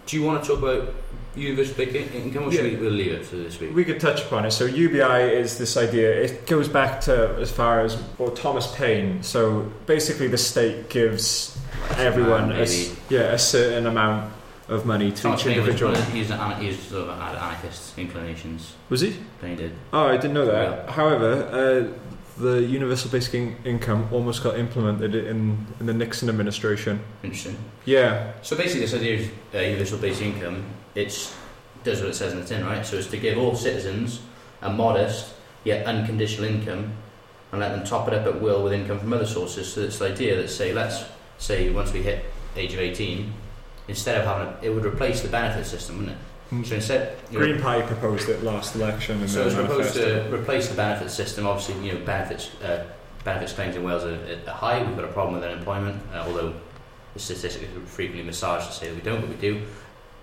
[0.07, 0.95] do you want to talk about
[1.37, 2.79] universal basic income, or should Yeah.
[2.79, 3.75] we we'll leave it for this week?
[3.75, 4.51] We could touch upon it.
[4.51, 6.11] So UBI is this idea.
[6.13, 9.23] It goes back to as far as well, Thomas Paine.
[9.23, 11.57] So basically, the state gives
[11.97, 12.67] everyone a,
[13.09, 14.33] yeah a certain amount
[14.69, 15.95] of money to not each Spain, it was individual.
[16.13, 18.75] He's an he's sort of had anarchist inclinations.
[18.89, 19.17] Was he?
[19.39, 19.73] Spain did.
[19.93, 20.91] Oh, I didn't know that.
[20.91, 21.31] However,
[21.93, 22.10] uh,
[22.41, 27.01] the universal basic in- income almost got implemented in, in the Nixon administration.
[27.23, 27.57] Interesting.
[27.85, 30.65] Yeah, So basically, this idea of uh, universal basic income,
[30.95, 31.35] it's
[31.85, 32.85] does what it says in the tin, right?
[32.85, 34.21] So it's to give all citizens
[34.61, 35.33] a modest
[35.65, 36.93] yet unconditional income
[37.53, 39.73] and let them top it up at will with income from other sources.
[39.73, 41.05] So it's the idea that say, let's
[41.39, 42.25] say once we hit
[42.57, 43.33] age of 18,
[43.89, 46.23] instead of having a, it would replace the benefit system, wouldn't it?
[46.51, 49.21] So instead, you know, Green Party proposed it last election.
[49.23, 51.47] In So their it's proposed to replace the benefit system.
[51.47, 52.87] Obviously, you know, benefits uh,
[53.23, 54.83] benefits claims in Wales are, are high.
[54.83, 56.55] We've got a problem with unemployment, uh, although
[57.15, 59.63] the statistics are frequently massaged to say that we don't, but we do.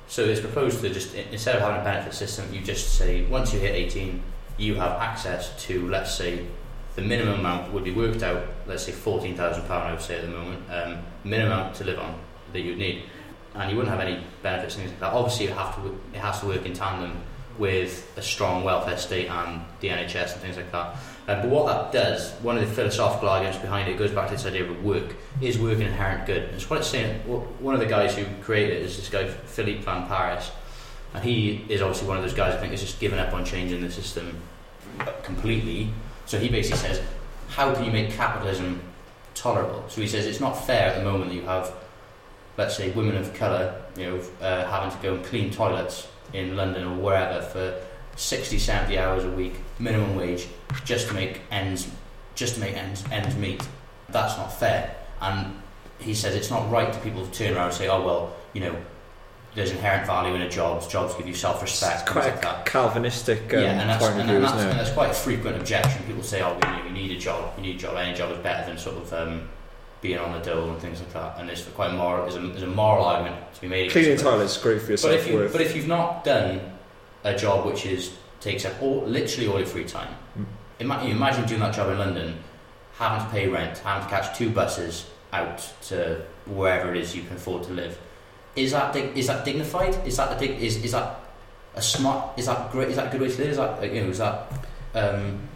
[0.09, 3.53] So it's proposed to just instead of having a benefit system, you just say once
[3.53, 4.21] you hit 18,
[4.57, 6.45] you have access to let's say
[6.95, 8.43] the minimum amount would be worked out.
[8.65, 9.83] Let's say 14,000 pound.
[9.83, 12.19] I would say at the moment, um, minimum amount to live on
[12.51, 13.03] that you would need,
[13.57, 15.13] and you wouldn't have any benefits and things like that.
[15.13, 17.17] Obviously, you have to it has to work in tandem
[17.57, 20.95] with a strong welfare state and the NHS and things like that.
[21.27, 24.35] Uh, but what that does, one of the philosophical arguments behind it goes back to
[24.35, 25.15] this idea of work.
[25.41, 26.43] Is work inherent good?
[26.43, 27.19] And it's what it's saying.
[27.59, 30.49] One of the guys who created it is this guy, Philippe Van Parijs.
[31.13, 33.43] And he is obviously one of those guys I think has just given up on
[33.43, 34.39] changing the system
[35.23, 35.89] completely.
[36.25, 37.01] So he basically says,
[37.49, 38.81] how can you make capitalism
[39.33, 39.83] tolerable?
[39.89, 41.73] So he says it's not fair at the moment that you have,
[42.57, 46.55] let's say, women of colour, you know, uh, having to go and clean toilets in
[46.55, 47.79] London or wherever for
[48.15, 50.47] 60, 70 hours a week, minimum wage,
[50.83, 51.89] just to make ends,
[52.35, 53.67] just to make ends, ends meet.
[54.09, 54.95] That's not fair.
[55.21, 55.53] And
[55.99, 58.61] he says it's not right to people to turn around and say, oh well, you
[58.61, 58.75] know,
[59.53, 60.87] there's inherent value in a job.
[60.89, 62.01] Jobs give you self-respect.
[62.01, 62.65] It's quite like that.
[62.65, 66.03] Calvinistic um, yeah, and that's, and, and, that's, and that's quite a frequent objection.
[66.05, 67.53] People say, "Oh, you, know, you need a job.
[67.57, 67.97] You need a job.
[67.97, 69.49] Any job is better than sort of um,
[70.01, 72.23] being on the dole and things like that." And it's quite moral.
[72.23, 73.91] There's a, there's a moral argument to be made.
[73.91, 75.51] Cleaning toilets is great for your But if you self-worth.
[75.53, 76.61] but if you've not done
[77.23, 80.45] a job which is takes up all literally all your free time, Mm.
[80.79, 82.37] ima- you imagine doing that job in London,
[82.97, 87.23] having to pay rent, having to catch two buses out to wherever it is you
[87.23, 87.97] can afford to live.
[88.55, 89.95] Is that dig- is that dignified?
[90.07, 91.19] Is that a dig- is is that
[91.75, 92.37] a smart?
[92.39, 92.89] Is that great?
[92.89, 93.49] Is that a good way to live?
[93.51, 94.09] Is that you know?
[94.09, 94.51] Is that
[94.95, 95.46] um,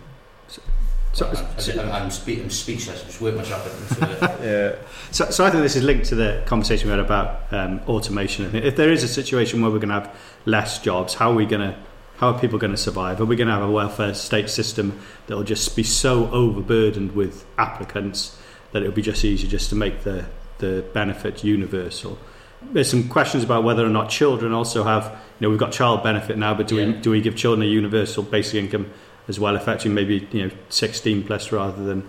[1.14, 2.10] So, I'm, I'm, I'm, I'm
[2.50, 3.04] speechless.
[3.04, 4.42] I just myself up into it.
[4.42, 7.82] yeah, So, so I think this is linked to the conversation we had about um,
[7.88, 8.56] automation.
[8.56, 11.46] If there is a situation where we're going to have less jobs, how are we
[11.46, 11.78] going to?
[12.18, 13.20] How are people going to survive?
[13.20, 17.14] Are we going to have a welfare state system that will just be so overburdened
[17.14, 18.38] with applicants
[18.74, 20.28] that it will be just easy just to make the
[20.60, 22.18] the benefit universal?
[22.62, 25.06] There's some questions about whether or not children also have.
[25.40, 27.70] You know, we've got child benefit now, but do we do we give children a
[27.70, 28.92] universal basic income
[29.32, 29.56] as well?
[29.56, 32.08] affecting maybe you know, 16 plus rather than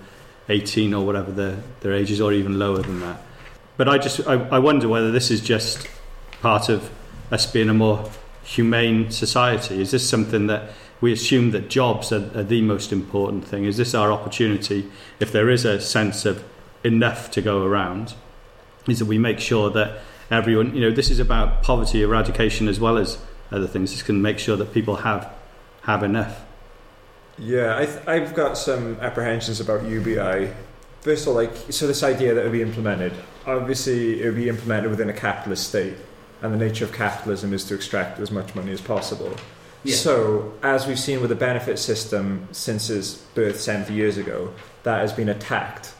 [0.48, 3.22] 18 or whatever their, their age is, or even lower than that.
[3.76, 5.88] But I just I, I wonder whether this is just
[6.40, 6.90] part of
[7.30, 8.10] us being a more
[8.44, 9.80] humane society.
[9.80, 13.64] Is this something that we assume that jobs are, are the most important thing?
[13.64, 16.44] Is this our opportunity, if there is a sense of
[16.84, 18.14] enough to go around,
[18.88, 20.00] is that we make sure that
[20.30, 23.18] everyone, you know, this is about poverty eradication as well as
[23.50, 23.92] other things.
[23.92, 25.32] This can make sure that people have
[25.82, 26.44] have enough.
[27.38, 27.78] Yeah.
[27.78, 30.52] I th- I've got some apprehensions about UBI.
[31.00, 33.12] First of all, like so, this idea that it would be implemented.
[33.46, 35.94] Obviously, it would be implemented within a capitalist state,
[36.42, 39.34] and the nature of capitalism is to extract as much money as possible.
[39.84, 39.96] Yeah.
[39.96, 44.54] So, as we've seen with the benefit system since its birth 70 years ago,
[44.84, 45.92] that has been attacked.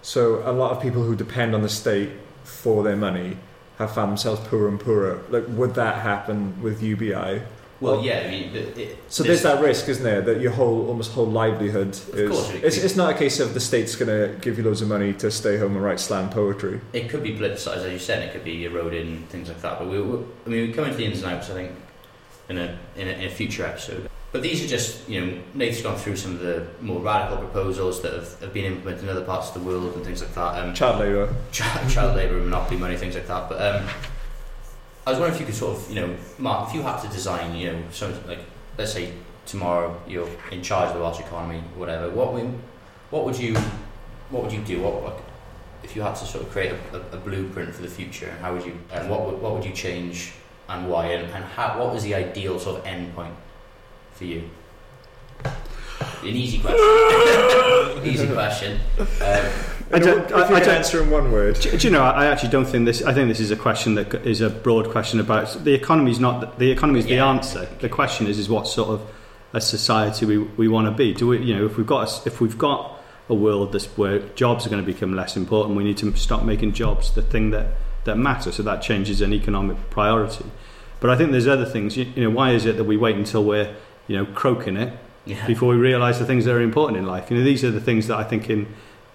[0.00, 2.10] So, a lot of people who depend on the state
[2.44, 3.36] for their money
[3.76, 5.22] have found themselves poorer and poorer.
[5.28, 7.42] Like, would that happen with UBI?
[7.80, 8.24] Well, yeah.
[8.26, 11.26] I mean, it, it, So there's that risk, isn't there, that your whole almost whole
[11.26, 12.30] livelihood is.
[12.30, 14.82] course it it's, it's not a case of the state's going to give you loads
[14.82, 16.80] of money to stay home and write slam poetry.
[16.92, 18.22] It could be politicised, as you said.
[18.22, 19.78] It could be eroded and things like that.
[19.78, 21.50] But we, we I mean, we come into the ins and outs.
[21.50, 21.72] I think
[22.48, 24.08] in a, in a in a future episode.
[24.30, 28.02] But these are just you know Nate's gone through some of the more radical proposals
[28.02, 30.62] that have, have been implemented in other parts of the world and things like that.
[30.62, 31.34] Um, Child labour.
[31.52, 33.48] child, child labour, monopoly money, things like that.
[33.48, 33.88] But um,
[35.08, 37.08] I was wondering if you could sort of, you know, Mark, if you had to
[37.08, 38.40] design, you know, something like,
[38.76, 39.10] let's say
[39.46, 42.10] tomorrow you're in charge of the Welsh economy, whatever.
[42.10, 42.52] What would,
[43.08, 43.56] what would you,
[44.28, 44.82] what would you do?
[44.82, 45.18] What, what
[45.82, 48.30] if you had to sort of create a, a, a blueprint for the future?
[48.42, 50.32] How would you, and what would, what would you change
[50.68, 51.06] and why?
[51.06, 53.34] And, and how, what was the ideal sort of end point
[54.12, 54.50] for you?
[55.42, 58.06] An easy question.
[58.06, 58.78] easy question.
[58.98, 59.52] Um,
[59.92, 61.58] I don't- if you I- I don't- answer in one word.
[61.60, 62.02] Do, do you know?
[62.02, 63.02] I I actually don't think this.
[63.02, 66.10] I think this is a question that is a broad question about the economy.
[66.10, 67.66] Is not the economy is the answer.
[67.80, 69.00] The question is is what sort of
[69.54, 71.14] a society we, we want to be.
[71.14, 71.38] Do we?
[71.38, 72.96] You know, if we've got a, if we've got
[73.30, 76.44] a world that's where jobs are going to become less important, we need to stop
[76.44, 77.66] making jobs the thing that
[78.04, 78.52] that matter.
[78.52, 80.44] So that changes an economic priority.
[81.00, 81.96] But I think there's other things.
[81.96, 83.74] You, you know, why is it that we wait until we're
[84.06, 84.92] you know croaking it
[85.24, 85.46] Yeah.
[85.46, 87.30] before we realise the things that are important in life?
[87.30, 88.66] You know, these are the things that I think in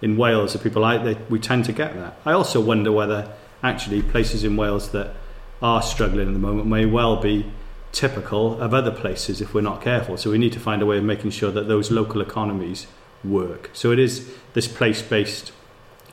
[0.03, 2.19] in Wales, the people like they, we tend to get that.
[2.25, 3.31] I also wonder whether
[3.63, 5.15] actually places in Wales that
[5.61, 7.49] are struggling at the moment may well be
[7.93, 10.17] typical of other places if we're not careful.
[10.17, 12.85] So we need to find a way of making sure that those local economies
[13.23, 13.69] work.
[13.71, 15.53] So it is this place-based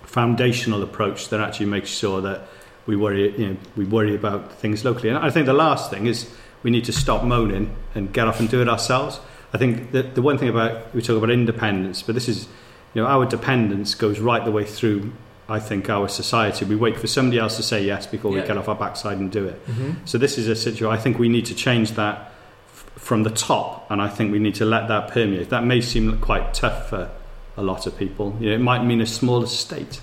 [0.03, 2.43] foundational approach that actually makes sure that
[2.87, 5.09] we worry, you know, we worry about things locally.
[5.09, 6.33] And I think the last thing is
[6.63, 9.19] we need to stop moaning and get off and do it ourselves.
[9.53, 12.47] I think that the one thing about we talk about independence, but this is,
[12.95, 15.13] you know, our dependence goes right the way through.
[15.49, 16.65] I think our society.
[16.65, 19.33] We wait for somebody else to say yes before we get off our backside and
[19.33, 19.67] do it.
[19.67, 19.93] Mm-hmm.
[20.05, 20.87] So this is a situation.
[20.87, 22.33] I think we need to change that
[22.73, 25.51] f- from the top, and I think we need to let that permeate.
[25.51, 27.11] That may seem quite tough for
[27.57, 28.37] a lot of people.
[28.39, 30.01] You know, it might mean a smaller state,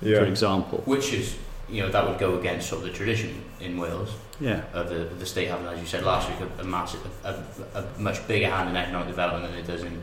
[0.00, 0.82] for example.
[0.84, 1.36] Which is,
[1.70, 4.10] you know, that would go against sort of the tradition in Wales
[4.40, 4.62] Yeah.
[4.72, 7.82] of the, the state having, as you said last week, a, a massive, a, a,
[7.84, 10.02] a much bigger hand in economic development than it does in,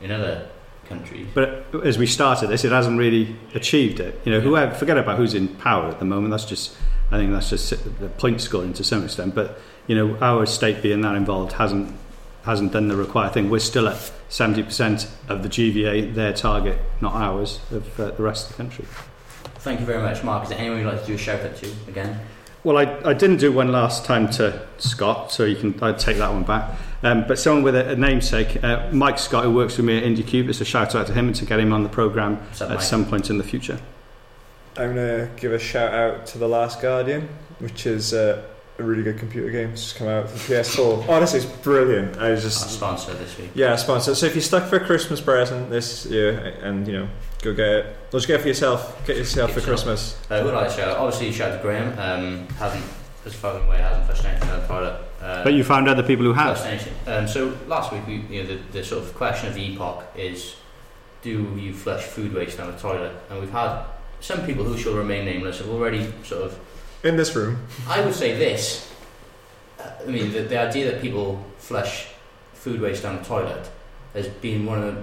[0.00, 0.48] in other
[0.88, 1.26] countries.
[1.34, 4.20] But as we started this, it hasn't really achieved it.
[4.24, 6.30] You know, whoever forget about who's in power at the moment.
[6.30, 6.76] That's just,
[7.10, 7.70] I think that's just
[8.00, 9.34] the point scoring to some extent.
[9.34, 11.94] But you know, our state being that involved hasn't
[12.44, 13.50] hasn't done the required thing.
[13.50, 18.22] We're still at seventy percent of the GVA, their target, not ours, of uh, the
[18.22, 18.84] rest of the country.
[19.58, 20.44] Thank you very much, Mark.
[20.44, 22.20] Is there anyone you'd like to do a shout out to again?
[22.62, 26.16] Well, I, I didn't do one last time to Scott, so you can I'd take
[26.18, 26.76] that one back.
[27.02, 30.04] Um, but someone with a, a namesake, uh, Mike Scott, who works with me at
[30.04, 32.62] IndyCube, it's a shout out to him and to get him on the programme up,
[32.62, 32.80] at Mike?
[32.80, 33.78] some point in the future.
[34.76, 37.28] I'm gonna give a shout out to The Last Guardian,
[37.60, 38.42] which is uh,
[38.78, 39.70] a really good computer game.
[39.70, 41.08] It's just come out for PS4.
[41.08, 42.18] Honestly, it's brilliant.
[42.18, 43.50] I was Our just sponsor this week.
[43.54, 44.14] yeah, sponsor.
[44.14, 47.08] So if you're stuck for a Christmas present this year, and you know,
[47.42, 47.86] go get it.
[48.12, 49.06] Or just get it for yourself.
[49.06, 49.86] Get yourself Get for yourself.
[49.86, 50.30] Christmas.
[50.30, 50.96] Uh, who would I like to shout?
[50.98, 51.98] Obviously, shout out to Graham.
[51.98, 52.84] Um, hasn't,
[53.24, 55.00] as far away, hasn't flushed anything out of the toilet.
[55.20, 56.58] Uh, But you found other people who have.
[57.06, 60.04] Um, so last week, we, you know, the, the sort of question of the epoch
[60.14, 60.56] is,
[61.22, 63.12] do you flush food waste down the toilet?
[63.30, 63.84] And we've had
[64.20, 66.58] some people who shall remain nameless have already sort of
[67.02, 67.58] In this room.
[67.88, 68.92] I would say this.
[69.80, 72.06] uh, I mean, the, the idea that people flush
[72.54, 73.70] food waste down the toilet
[74.14, 75.02] has been one of the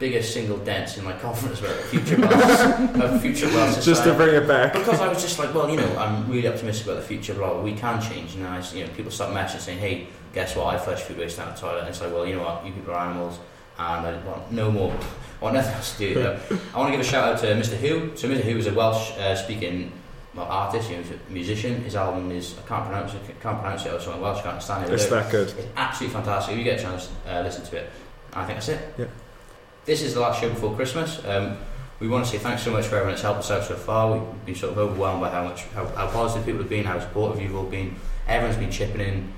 [0.00, 4.14] biggest single dents in my confidence about the future Welsh, of future Welsh Just to
[4.14, 4.72] bring it back.
[4.72, 7.34] Because I was just like, well, you know, I'm really optimistic about the future.
[7.34, 8.34] Blah, blah, we can change.
[8.34, 10.74] And I, you know, people start messaging saying, hey, guess what?
[10.74, 11.80] I flush food waste down the toilet.
[11.80, 12.64] And it's like, well, you know what?
[12.64, 13.38] You people are animals,
[13.78, 14.92] and I want no more.
[15.40, 16.20] I want nothing else to do.
[16.74, 17.76] I want to give a shout out to Mr.
[17.76, 18.18] Huw.
[18.18, 18.42] So Mr.
[18.42, 19.92] Huw is a Welsh uh, speaking
[20.34, 21.82] well, artist, you know, he's a musician.
[21.82, 23.20] His album is I can't pronounce it.
[23.28, 23.92] I Can't pronounce it.
[23.92, 24.94] Also in Welsh, can't understand it.
[24.94, 25.48] It's that good.
[25.48, 26.52] it's absolutely fantastic.
[26.52, 27.90] If you get a chance, uh, listen to it.
[28.32, 28.94] I think that's it.
[28.96, 29.06] Yeah.
[29.84, 31.24] This is the last show before Christmas.
[31.24, 31.56] Um,
[32.00, 34.12] we want to say thanks so much for everyone that's helped us out so far.
[34.16, 36.98] We've been sort of overwhelmed by how much, how, how positive people have been, how
[37.00, 37.96] supportive you've all been.
[38.26, 39.32] Everyone's been chipping in,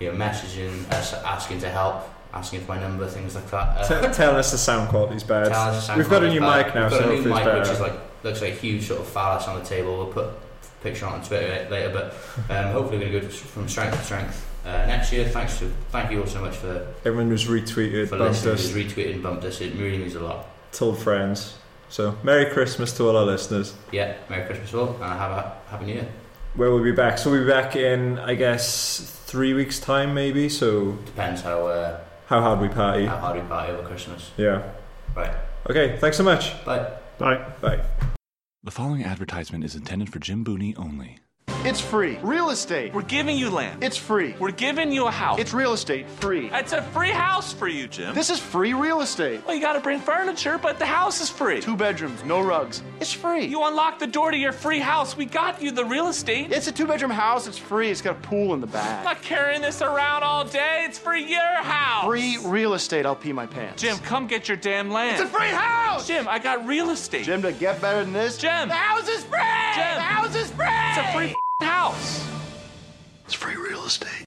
[0.00, 3.90] you know, messaging us, asking to help, asking for my number, things like that.
[3.90, 5.48] Uh, T- telling us the sound quality's bad.
[5.48, 6.66] Tell us the sound We've got a new bad.
[6.66, 8.86] mic now, We've got so a new mic which is like looks like a huge
[8.86, 9.96] sort of phallus on the table.
[9.98, 10.34] We'll put a
[10.82, 12.14] picture on Twitter later, but
[12.54, 15.28] um, hopefully we're going to go from strength to strength uh, next year.
[15.28, 18.70] Thanks to thank you all so much for Everyone who's retweeted, for bumped listening, us,
[18.70, 19.60] who's retweeted and bumped us.
[19.60, 20.46] It really means a lot.
[20.72, 21.56] told friends.
[21.88, 23.74] So, Merry Christmas to all our listeners.
[23.92, 26.08] Yeah, Merry Christmas all, and have a happy New Year.
[26.54, 27.18] Where we'll be back.
[27.18, 30.48] So, we'll be back in, I guess, three weeks' time, maybe.
[30.48, 33.06] So, Depends how uh, how hard we party.
[33.06, 34.30] how hard we party over Christmas.
[34.36, 34.62] Yeah.
[35.14, 35.34] Right.
[35.70, 36.64] Okay, thanks so much.
[36.64, 36.90] Bye.
[37.18, 37.44] Bye.
[37.60, 37.80] Bye.
[38.64, 41.18] The following advertisement is intended for Jim Booney only.
[41.64, 42.18] It's free.
[42.22, 42.92] Real estate.
[42.92, 43.82] We're giving you land.
[43.82, 44.34] It's free.
[44.38, 45.38] We're giving you a house.
[45.38, 46.06] It's real estate.
[46.06, 46.50] Free.
[46.52, 48.14] it's a free house for you, Jim.
[48.14, 49.40] This is free real estate.
[49.46, 51.62] well, you got to bring furniture, but the house is free.
[51.62, 52.82] Two bedrooms, no rugs.
[53.00, 53.46] It's free.
[53.46, 55.16] You unlock the door to your free house.
[55.16, 56.52] We got you the real estate.
[56.52, 57.46] It's a two bedroom house.
[57.46, 57.88] It's free.
[57.88, 58.98] It's got a pool in the back.
[58.98, 60.84] I'm not carrying this around all day.
[60.86, 62.04] It's for your house.
[62.04, 63.06] Free real estate.
[63.06, 63.80] I'll pee my pants.
[63.80, 65.18] Jim, come get your damn land.
[65.18, 66.06] It's a free house.
[66.06, 67.24] Jim, I got real estate.
[67.24, 68.36] Jim, to get better than this.
[68.36, 68.68] Jim.
[68.68, 69.38] The house is free.
[69.74, 69.94] Jim.
[69.94, 70.66] The house is free.
[70.68, 72.28] It's a free house.
[73.24, 74.23] It's free real estate.